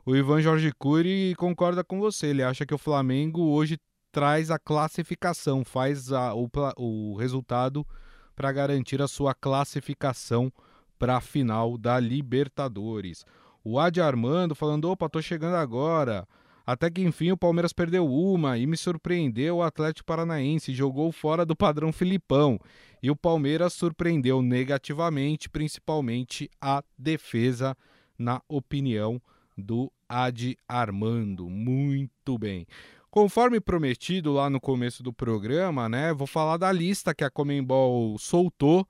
O 0.06 0.16
Ivan 0.16 0.42
Jorge 0.42 0.72
Cury 0.72 1.36
concorda 1.36 1.84
com 1.84 2.00
você, 2.00 2.28
ele 2.28 2.44
acha 2.44 2.66
que 2.66 2.74
o 2.74 2.78
Flamengo 2.78 3.42
hoje 3.42 3.78
traz 4.12 4.50
a 4.50 4.58
classificação, 4.58 5.66
faz 5.66 6.14
a, 6.14 6.34
o, 6.34 6.50
o 6.78 7.18
resultado 7.18 7.86
para 8.34 8.52
garantir 8.52 9.02
a 9.02 9.08
sua 9.08 9.34
classificação 9.34 10.52
para 10.98 11.18
a 11.18 11.22
final 11.22 11.78
da 11.78 12.00
Libertadores. 12.00 13.26
O 13.64 13.80
Adi 13.80 14.00
Armando 14.00 14.56
falando: 14.56 14.90
opa, 14.90 15.10
tô 15.10 15.22
chegando 15.22 15.56
agora. 15.56 16.28
Até 16.66 16.90
que 16.90 17.02
enfim 17.02 17.32
o 17.32 17.38
Palmeiras 17.38 17.72
perdeu 17.72 18.08
uma 18.08 18.58
e 18.58 18.66
me 18.66 18.76
surpreendeu 18.76 19.58
o 19.58 19.64
Atlético 19.64 20.08
Paranaense, 20.08 20.74
jogou 20.74 21.12
fora 21.12 21.46
do 21.46 21.56
padrão 21.56 21.94
Filipão. 21.94 22.60
E 23.04 23.12
o 23.12 23.16
Palmeiras 23.16 23.74
surpreendeu 23.74 24.42
negativamente, 24.42 25.48
principalmente 25.48 26.50
a 26.60 26.84
defesa, 26.98 27.78
na 28.18 28.42
opinião 28.48 29.22
do 29.56 29.92
Adi 30.10 30.58
Armando. 30.68 31.50
Muito 31.50 32.38
bem. 32.38 32.66
Conforme 33.12 33.62
prometido 33.62 34.34
lá 34.34 34.50
no 34.50 34.60
começo 34.60 35.04
do 35.04 35.14
programa, 35.14 35.88
né, 35.88 36.14
vou 36.14 36.28
falar 36.28 36.58
da 36.58 36.72
lista 36.72 37.14
que 37.14 37.24
a 37.24 37.30
Comembol 37.30 38.18
soltou 38.18 38.88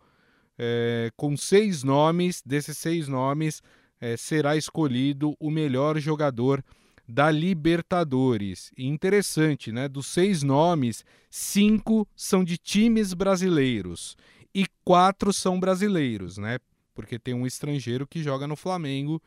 é, 0.58 1.12
com 1.16 1.36
seis 1.38 1.84
nomes. 1.84 2.42
Desses 2.44 2.78
seis 2.78 3.08
nomes, 3.08 3.62
é, 4.00 4.18
será 4.18 4.56
escolhido 4.56 5.36
o 5.40 5.52
melhor 5.52 6.00
jogador 6.00 6.64
da 7.08 7.30
Libertadores. 7.30 8.72
E 8.78 8.88
interessante, 8.88 9.72
né? 9.72 9.88
Dos 9.88 10.08
seis 10.08 10.44
nomes, 10.44 11.06
cinco 11.30 12.08
são 12.16 12.44
de 12.44 12.58
times 12.58 13.14
brasileiros 13.14 14.18
e 14.54 14.66
quatro 14.84 15.34
são 15.34 15.60
brasileiros, 15.60 16.38
né? 16.38 16.60
Porque 16.94 17.20
tem 17.20 17.34
um 17.34 17.46
estrangeiro 17.46 18.08
que 18.08 18.24
joga 18.24 18.48
no 18.48 18.56
Flamengo. 18.56 19.22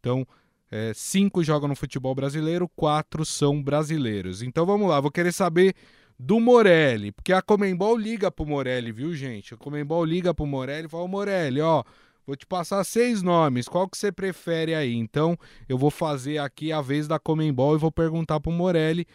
Então, 0.00 0.26
é, 0.70 0.92
cinco 0.94 1.44
jogam 1.44 1.68
no 1.68 1.76
futebol 1.76 2.14
brasileiro, 2.14 2.68
quatro 2.74 3.24
são 3.24 3.62
brasileiros. 3.62 4.42
Então 4.42 4.64
vamos 4.64 4.88
lá, 4.88 4.98
vou 5.00 5.10
querer 5.10 5.32
saber 5.32 5.74
do 6.18 6.40
Morelli, 6.40 7.12
porque 7.12 7.32
a 7.32 7.42
Comembol 7.42 7.96
liga 7.96 8.30
pro 8.30 8.46
Morelli, 8.46 8.90
viu, 8.90 9.14
gente? 9.14 9.54
A 9.54 9.56
Comembol 9.56 10.04
liga 10.04 10.32
pro 10.32 10.46
Morelli 10.46 10.86
e 10.86 10.88
fala: 10.88 11.06
Morelli, 11.06 11.60
ó, 11.60 11.84
Vou 12.26 12.36
te 12.36 12.46
passar 12.46 12.84
seis 12.84 13.20
nomes, 13.20 13.68
qual 13.68 13.88
que 13.88 13.98
você 13.98 14.12
prefere 14.12 14.74
aí? 14.74 14.94
Então, 14.94 15.36
eu 15.68 15.76
vou 15.76 15.90
fazer 15.90 16.38
aqui 16.38 16.70
a 16.70 16.80
vez 16.80 17.08
da 17.08 17.18
Comembol 17.18 17.74
e 17.74 17.78
vou 17.78 17.90
perguntar 17.90 18.38
para 18.38 18.50
o 18.50 18.54
Morelli 18.54 19.06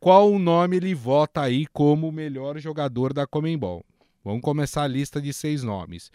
qual 0.00 0.32
o 0.32 0.38
nome 0.38 0.76
ele 0.76 0.94
vota 0.94 1.42
aí 1.42 1.66
como 1.66 2.10
melhor 2.10 2.58
jogador 2.58 3.12
da 3.12 3.26
Comembol. 3.26 3.84
Vamos 4.24 4.40
começar 4.40 4.84
a 4.84 4.88
lista 4.88 5.20
de 5.20 5.32
seis 5.32 5.62
nomes. 5.62 6.10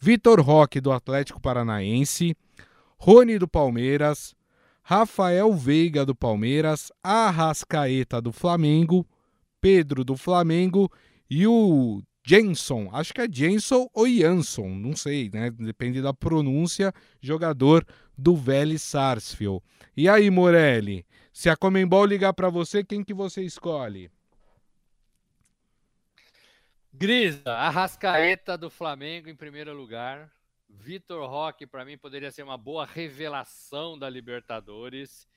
Vitor 0.00 0.40
Roque, 0.40 0.80
do 0.80 0.90
Atlético 0.90 1.40
Paranaense, 1.40 2.36
Rony, 2.98 3.38
do 3.38 3.46
Palmeiras, 3.46 4.34
Rafael 4.82 5.52
Veiga, 5.54 6.04
do 6.04 6.14
Palmeiras, 6.14 6.92
Arrascaeta, 7.02 8.20
do 8.20 8.32
Flamengo, 8.32 9.06
Pedro, 9.60 10.04
do 10.04 10.16
Flamengo 10.16 10.90
e 11.30 11.46
o 11.46 12.02
Jenson, 12.26 12.88
acho 12.90 13.12
que 13.12 13.20
é 13.20 13.28
Jenson 13.30 13.86
ou 13.92 14.08
Jansson, 14.08 14.68
não 14.68 14.96
sei, 14.96 15.30
né? 15.30 15.50
Depende 15.50 16.00
da 16.00 16.14
pronúncia, 16.14 16.90
jogador 17.20 17.86
do 18.16 18.34
Vélez 18.34 18.80
Sarsfield. 18.80 19.62
E 19.94 20.08
aí, 20.08 20.30
Morelli, 20.30 21.06
se 21.30 21.50
a 21.50 21.56
Comembol 21.56 22.06
ligar 22.06 22.32
para 22.32 22.48
você, 22.48 22.82
quem 22.82 23.04
que 23.04 23.12
você 23.12 23.42
escolhe? 23.42 24.10
Grisa, 26.90 27.52
Arrascaeta 27.52 28.56
do 28.56 28.70
Flamengo 28.70 29.28
em 29.28 29.36
primeiro 29.36 29.74
lugar. 29.74 30.32
Vitor 30.66 31.28
Roque, 31.28 31.66
para 31.66 31.84
mim, 31.84 31.98
poderia 31.98 32.30
ser 32.30 32.42
uma 32.42 32.56
boa 32.56 32.86
revelação 32.86 33.98
da 33.98 34.08
Libertadores. 34.08 35.28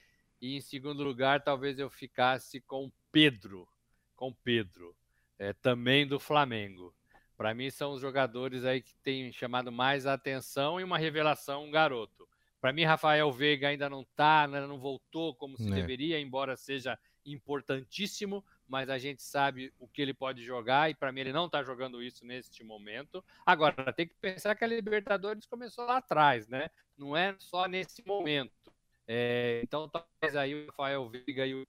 E 0.42 0.56
em 0.56 0.62
segundo 0.62 1.04
lugar, 1.04 1.44
talvez 1.44 1.80
eu 1.80 1.90
ficasse 1.90 2.62
com 2.62 2.90
Pedro. 3.12 3.68
Com 4.16 4.32
Pedro 4.32 4.96
é, 5.40 5.54
também 5.54 6.08
do 6.08 6.20
Flamengo. 6.20 6.94
Para 7.36 7.54
mim, 7.54 7.70
são 7.70 7.94
os 7.94 8.02
jogadores 8.02 8.66
aí 8.66 8.82
que 8.82 8.96
têm 9.04 9.32
chamado 9.32 9.72
mais 9.72 10.06
a 10.06 10.14
atenção 10.14 10.80
e 10.80 10.84
uma 10.84 10.98
revelação, 10.98 11.66
um 11.66 11.72
garoto. 11.72 12.28
Para 12.60 12.74
mim, 12.74 12.84
Rafael 12.84 13.32
Veiga 13.32 13.68
ainda 13.68 13.88
não 13.90 14.02
está, 14.02 14.48
né, 14.48 14.66
não 14.66 14.80
voltou 14.80 15.36
como 15.36 15.56
se 15.56 15.72
é. 15.72 15.76
deveria, 15.76 16.20
embora 16.20 16.58
seja 16.58 16.98
importantíssimo, 17.24 18.44
mas 18.68 18.90
a 18.90 18.98
gente 18.98 19.22
sabe 19.22 19.72
o 19.78 19.88
que 19.88 20.02
ele 20.02 20.14
pode 20.14 20.44
jogar 20.44 20.90
e 20.90 20.96
para 20.96 21.12
mim 21.12 21.22
ele 21.22 21.34
não 21.34 21.46
está 21.46 21.62
jogando 21.62 22.02
isso 22.02 22.26
neste 22.26 22.64
momento. 22.64 23.24
Agora, 23.46 23.94
tem 23.94 24.08
que 24.08 24.16
pensar 24.16 24.56
que 24.56 24.64
a 24.64 24.68
Libertadores 24.68 25.46
começou 25.46 25.86
lá 25.86 25.98
atrás, 25.98 26.48
né? 26.48 26.70
Não 26.98 27.16
é 27.16 27.36
só 27.38 27.68
nesse 27.68 28.06
momento. 28.06 28.74
É, 29.08 29.62
então, 29.64 29.88
talvez 29.88 30.36
aí 30.36 30.54
o 30.54 30.68
Rafael 30.68 31.08
Veiga 31.10 31.46
e 31.46 31.54
o 31.54 31.68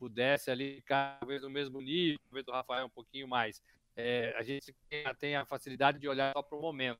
pudesse 0.00 0.50
ali 0.50 0.76
ficar 0.76 1.18
talvez 1.20 1.42
no 1.42 1.50
mesmo 1.50 1.78
nível, 1.78 2.18
talvez 2.24 2.48
o 2.48 2.52
Rafael 2.52 2.86
um 2.86 2.90
pouquinho 2.90 3.28
mais. 3.28 3.62
É, 3.94 4.34
a 4.38 4.42
gente 4.42 4.74
tem 5.18 5.36
a 5.36 5.44
facilidade 5.44 5.98
de 5.98 6.08
olhar 6.08 6.32
só 6.32 6.42
para 6.42 6.56
o 6.56 6.62
momento. 6.62 6.98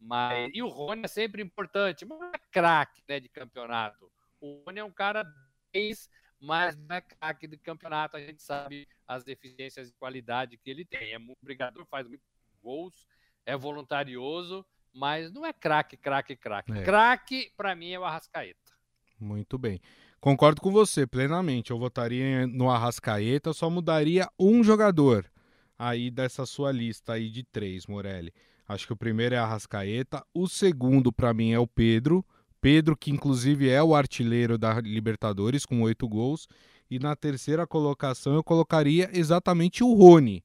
Mas, 0.00 0.48
e 0.54 0.62
o 0.62 0.68
Rony 0.68 1.02
é 1.04 1.08
sempre 1.08 1.42
importante, 1.42 2.04
mas 2.04 2.20
não 2.20 2.28
é 2.28 2.38
craque 2.52 3.02
né, 3.08 3.18
de 3.18 3.28
campeonato. 3.28 4.08
O 4.40 4.62
Rony 4.64 4.78
é 4.78 4.84
um 4.84 4.92
cara 4.92 5.26
10, 5.72 6.08
mas 6.40 6.76
não 6.76 6.94
é 6.94 7.00
craque 7.00 7.48
de 7.48 7.58
campeonato. 7.58 8.16
A 8.16 8.20
gente 8.20 8.40
sabe 8.40 8.86
as 9.04 9.24
deficiências 9.24 9.88
de 9.88 9.94
qualidade 9.94 10.56
que 10.56 10.70
ele 10.70 10.84
tem. 10.84 11.12
É 11.12 11.18
muito 11.18 11.38
brigador, 11.42 11.84
faz 11.86 12.06
muitos 12.06 12.24
gols, 12.62 13.04
é 13.44 13.56
voluntarioso, 13.56 14.64
mas 14.94 15.32
não 15.32 15.44
é 15.44 15.52
craque, 15.52 15.96
craque, 15.96 16.36
craque. 16.36 16.70
É. 16.70 16.84
Craque, 16.84 17.52
para 17.56 17.74
mim, 17.74 17.90
é 17.90 17.98
o 17.98 18.04
Arrascaeta. 18.04 18.78
Muito 19.18 19.58
bem. 19.58 19.80
Concordo 20.20 20.60
com 20.60 20.72
você 20.72 21.06
plenamente. 21.06 21.70
Eu 21.70 21.78
votaria 21.78 22.46
no 22.46 22.68
Arrascaeta, 22.68 23.52
só 23.52 23.70
mudaria 23.70 24.28
um 24.38 24.64
jogador 24.64 25.30
aí 25.78 26.10
dessa 26.10 26.44
sua 26.44 26.72
lista 26.72 27.12
aí 27.12 27.30
de 27.30 27.44
três, 27.44 27.86
Morelli. 27.86 28.32
Acho 28.66 28.86
que 28.86 28.92
o 28.92 28.96
primeiro 28.96 29.34
é 29.34 29.38
Arrascaeta, 29.38 30.24
o 30.34 30.48
segundo 30.48 31.12
para 31.12 31.32
mim 31.32 31.52
é 31.52 31.58
o 31.58 31.66
Pedro. 31.66 32.24
Pedro, 32.60 32.96
que 32.96 33.12
inclusive 33.12 33.68
é 33.68 33.80
o 33.80 33.94
artilheiro 33.94 34.58
da 34.58 34.80
Libertadores 34.80 35.64
com 35.64 35.82
oito 35.82 36.08
gols. 36.08 36.48
E 36.90 36.98
na 36.98 37.14
terceira 37.14 37.66
colocação 37.66 38.34
eu 38.34 38.42
colocaria 38.42 39.08
exatamente 39.12 39.84
o 39.84 39.94
Rony. 39.94 40.44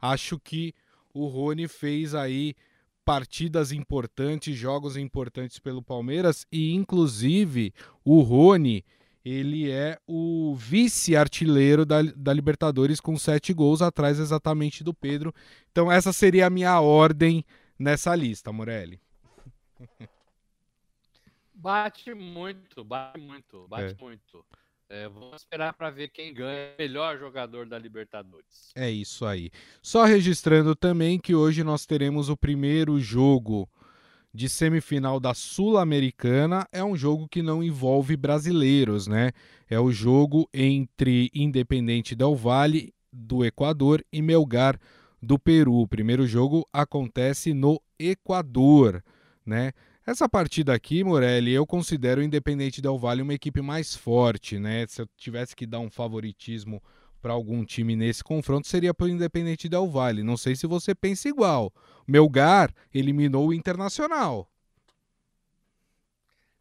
Acho 0.00 0.38
que 0.40 0.74
o 1.14 1.26
Rony 1.28 1.68
fez 1.68 2.14
aí 2.14 2.54
partidas 3.04 3.70
importantes, 3.70 4.56
jogos 4.56 4.96
importantes 4.96 5.58
pelo 5.58 5.82
Palmeiras 5.82 6.44
e 6.50 6.72
inclusive 6.72 7.72
o 8.04 8.20
Rony 8.20 8.84
ele 9.24 9.70
é 9.70 9.98
o 10.06 10.54
vice-artilheiro 10.56 11.86
da, 11.86 12.02
da 12.02 12.32
Libertadores 12.32 13.00
com 13.00 13.16
sete 13.16 13.52
gols 13.52 13.80
atrás 13.80 14.18
exatamente 14.18 14.82
do 14.82 14.92
Pedro. 14.92 15.32
Então 15.70 15.90
essa 15.90 16.12
seria 16.12 16.46
a 16.46 16.50
minha 16.50 16.80
ordem 16.80 17.44
nessa 17.78 18.14
lista, 18.14 18.52
Morelli. 18.52 19.00
Bate 21.54 22.12
muito, 22.12 22.82
bate 22.82 23.20
muito, 23.20 23.68
bate 23.68 23.94
é. 23.94 24.02
muito. 24.02 24.44
É, 24.88 25.08
vamos 25.08 25.40
esperar 25.40 25.72
para 25.72 25.88
ver 25.90 26.08
quem 26.08 26.34
ganha 26.34 26.74
o 26.74 26.82
melhor 26.82 27.18
jogador 27.18 27.66
da 27.66 27.78
Libertadores. 27.78 28.72
É 28.74 28.90
isso 28.90 29.24
aí. 29.24 29.50
Só 29.80 30.04
registrando 30.04 30.74
também 30.74 31.18
que 31.18 31.34
hoje 31.34 31.64
nós 31.64 31.86
teremos 31.86 32.28
o 32.28 32.36
primeiro 32.36 33.00
jogo 33.00 33.66
de 34.34 34.48
semifinal 34.48 35.20
da 35.20 35.34
Sul-Americana 35.34 36.66
é 36.72 36.82
um 36.82 36.96
jogo 36.96 37.28
que 37.28 37.42
não 37.42 37.62
envolve 37.62 38.16
brasileiros, 38.16 39.06
né? 39.06 39.32
É 39.68 39.78
o 39.78 39.92
jogo 39.92 40.48
entre 40.52 41.30
Independente 41.34 42.14
Del 42.14 42.34
Valle 42.34 42.94
do 43.12 43.44
Equador 43.44 44.02
e 44.12 44.22
Melgar 44.22 44.78
do 45.20 45.38
Peru. 45.38 45.74
O 45.74 45.88
primeiro 45.88 46.26
jogo 46.26 46.66
acontece 46.72 47.52
no 47.52 47.80
Equador, 47.98 49.04
né? 49.44 49.72
Essa 50.04 50.28
partida 50.28 50.74
aqui, 50.74 51.04
Morelli, 51.04 51.52
eu 51.52 51.64
considero 51.64 52.20
o 52.20 52.24
Independente 52.24 52.82
Del 52.82 52.98
Valle 52.98 53.22
uma 53.22 53.34
equipe 53.34 53.60
mais 53.60 53.94
forte, 53.94 54.58
né? 54.58 54.84
Se 54.88 55.02
eu 55.02 55.08
tivesse 55.16 55.54
que 55.54 55.66
dar 55.66 55.78
um 55.78 55.90
favoritismo 55.90 56.82
para 57.22 57.32
algum 57.32 57.64
time 57.64 57.94
nesse 57.94 58.22
confronto 58.22 58.66
seria 58.66 58.92
para 58.92 59.06
o 59.06 59.08
Independente 59.08 59.68
Del 59.68 59.88
Valle. 59.88 60.24
Não 60.24 60.36
sei 60.36 60.56
se 60.56 60.66
você 60.66 60.94
pensa 60.94 61.28
igual. 61.28 61.72
Melgar 62.06 62.74
eliminou 62.92 63.48
o 63.48 63.54
Internacional. 63.54 64.50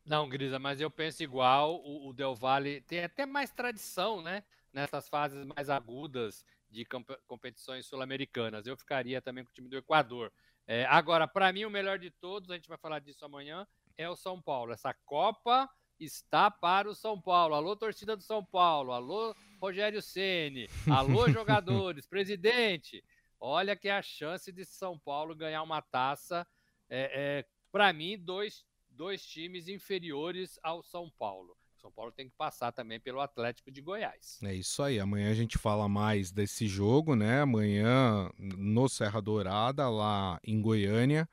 Não, 0.05 0.29
Grisa, 0.29 0.59
mas 0.59 0.79
eu 0.79 0.91
penso 0.91 1.23
igual. 1.23 1.81
O, 1.83 2.09
o 2.09 2.13
Del 2.13 2.35
Valle 2.35 2.81
tem 2.81 3.03
até 3.03 3.25
mais 3.25 3.51
tradição, 3.51 4.21
né? 4.21 4.43
Nessas 4.71 5.09
fases 5.09 5.43
mais 5.45 5.69
agudas 5.69 6.45
de 6.69 6.85
competições 7.27 7.85
sul-americanas. 7.85 8.65
Eu 8.65 8.77
ficaria 8.77 9.21
também 9.21 9.43
com 9.43 9.49
o 9.49 9.53
time 9.53 9.67
do 9.67 9.77
Equador. 9.77 10.31
É, 10.67 10.85
agora, 10.85 11.27
para 11.27 11.51
mim, 11.51 11.65
o 11.65 11.69
melhor 11.69 11.99
de 11.99 12.11
todos, 12.11 12.49
a 12.49 12.55
gente 12.55 12.69
vai 12.69 12.77
falar 12.77 12.99
disso 12.99 13.25
amanhã, 13.25 13.67
é 13.97 14.07
o 14.07 14.15
São 14.15 14.41
Paulo. 14.41 14.71
Essa 14.71 14.93
Copa 14.93 15.69
está 15.99 16.49
para 16.49 16.89
o 16.89 16.95
São 16.95 17.19
Paulo. 17.19 17.55
Alô, 17.55 17.75
torcida 17.75 18.15
do 18.15 18.23
São 18.23 18.43
Paulo. 18.43 18.91
Alô, 18.91 19.35
Rogério 19.61 20.01
Ceni. 20.01 20.67
Alô, 20.89 21.29
jogadores, 21.29 22.07
presidente. 22.07 23.03
Olha 23.39 23.75
que 23.75 23.87
é 23.87 23.91
a 23.91 24.01
chance 24.01 24.51
de 24.51 24.65
São 24.65 24.97
Paulo 24.97 25.35
ganhar 25.35 25.61
uma 25.61 25.83
taça. 25.83 26.47
É, 26.89 27.43
é 27.43 27.45
para 27.71 27.93
mim, 27.93 28.17
dois, 28.17 28.65
dois 28.89 29.23
times 29.23 29.67
inferiores 29.67 30.59
ao 30.63 30.81
São 30.81 31.11
Paulo. 31.11 31.55
São 31.79 31.91
Paulo 31.91 32.11
tem 32.11 32.27
que 32.27 32.35
passar 32.35 32.71
também 32.71 32.99
pelo 32.99 33.19
Atlético 33.19 33.71
de 33.71 33.81
Goiás. 33.81 34.39
É 34.43 34.53
isso 34.53 34.81
aí. 34.81 34.99
Amanhã 34.99 35.29
a 35.29 35.35
gente 35.35 35.59
fala 35.59 35.87
mais 35.87 36.31
desse 36.31 36.67
jogo, 36.67 37.15
né? 37.15 37.41
Amanhã 37.41 38.31
no 38.39 38.89
Serra 38.89 39.21
Dourada, 39.21 39.87
lá 39.89 40.39
em 40.43 40.59
Goiânia, 40.59 41.29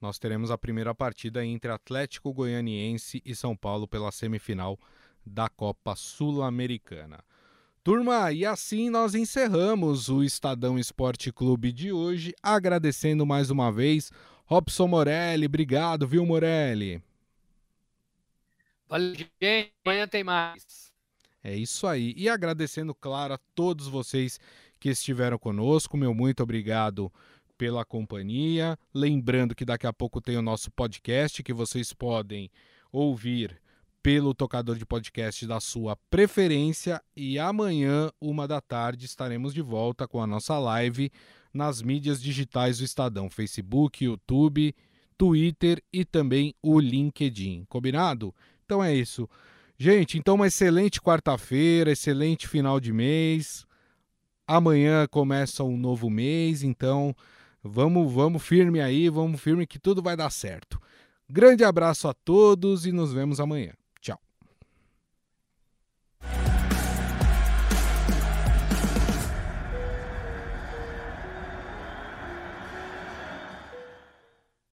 nós 0.00 0.18
teremos 0.18 0.50
a 0.50 0.58
primeira 0.58 0.94
partida 0.94 1.44
entre 1.44 1.70
Atlético 1.70 2.32
Goianiense 2.32 3.22
e 3.24 3.34
São 3.34 3.56
Paulo 3.56 3.88
pela 3.88 4.12
semifinal 4.12 4.78
da 5.24 5.48
Copa 5.48 5.94
Sul-Americana. 5.96 7.24
Turma, 7.82 8.30
e 8.30 8.44
assim 8.44 8.90
nós 8.90 9.14
encerramos 9.14 10.10
o 10.10 10.22
Estadão 10.22 10.78
Esporte 10.78 11.32
Clube 11.32 11.72
de 11.72 11.90
hoje, 11.90 12.34
agradecendo 12.42 13.24
mais 13.24 13.50
uma 13.50 13.72
vez 13.72 14.12
Robson 14.44 14.86
Morelli. 14.86 15.46
Obrigado, 15.46 16.06
viu, 16.06 16.26
Morelli? 16.26 17.02
Valeu, 18.86 19.14
gente. 19.14 19.72
Amanhã 19.82 20.06
tem 20.06 20.22
mais. 20.22 20.92
É 21.42 21.56
isso 21.56 21.86
aí. 21.86 22.12
E 22.18 22.28
agradecendo, 22.28 22.94
claro, 22.94 23.32
a 23.32 23.38
todos 23.54 23.88
vocês 23.88 24.38
que 24.78 24.90
estiveram 24.90 25.38
conosco. 25.38 25.96
Meu 25.96 26.12
muito 26.12 26.42
obrigado 26.42 27.10
pela 27.56 27.82
companhia. 27.82 28.78
Lembrando 28.92 29.54
que 29.54 29.64
daqui 29.64 29.86
a 29.86 29.92
pouco 29.92 30.20
tem 30.20 30.36
o 30.36 30.42
nosso 30.42 30.70
podcast 30.70 31.42
que 31.42 31.54
vocês 31.54 31.94
podem 31.94 32.50
ouvir 32.92 33.58
pelo 34.02 34.34
tocador 34.34 34.76
de 34.76 34.86
podcast 34.86 35.46
da 35.46 35.60
sua 35.60 35.96
preferência. 36.10 37.02
E 37.16 37.38
amanhã, 37.38 38.10
uma 38.20 38.46
da 38.46 38.60
tarde, 38.60 39.06
estaremos 39.06 39.52
de 39.52 39.62
volta 39.62 40.08
com 40.08 40.22
a 40.22 40.26
nossa 40.26 40.58
live 40.58 41.10
nas 41.52 41.82
mídias 41.82 42.22
digitais 42.22 42.78
do 42.78 42.84
Estadão: 42.84 43.28
Facebook, 43.28 44.04
YouTube, 44.04 44.74
Twitter 45.16 45.82
e 45.92 46.04
também 46.04 46.54
o 46.62 46.80
LinkedIn. 46.80 47.64
Combinado? 47.68 48.34
Então 48.64 48.82
é 48.82 48.94
isso. 48.94 49.28
Gente, 49.76 50.18
então 50.18 50.34
uma 50.34 50.46
excelente 50.46 51.00
quarta-feira, 51.00 51.90
excelente 51.90 52.46
final 52.46 52.78
de 52.78 52.92
mês. 52.92 53.66
Amanhã 54.46 55.06
começa 55.06 55.62
um 55.62 55.76
novo 55.76 56.10
mês, 56.10 56.62
então 56.62 57.14
vamos, 57.62 58.12
vamos 58.12 58.42
firme 58.42 58.80
aí, 58.80 59.08
vamos 59.08 59.40
firme 59.40 59.66
que 59.66 59.78
tudo 59.78 60.02
vai 60.02 60.16
dar 60.16 60.30
certo. 60.30 60.80
Grande 61.28 61.64
abraço 61.64 62.08
a 62.08 62.12
todos 62.12 62.84
e 62.84 62.92
nos 62.92 63.12
vemos 63.12 63.40
amanhã. 63.40 63.79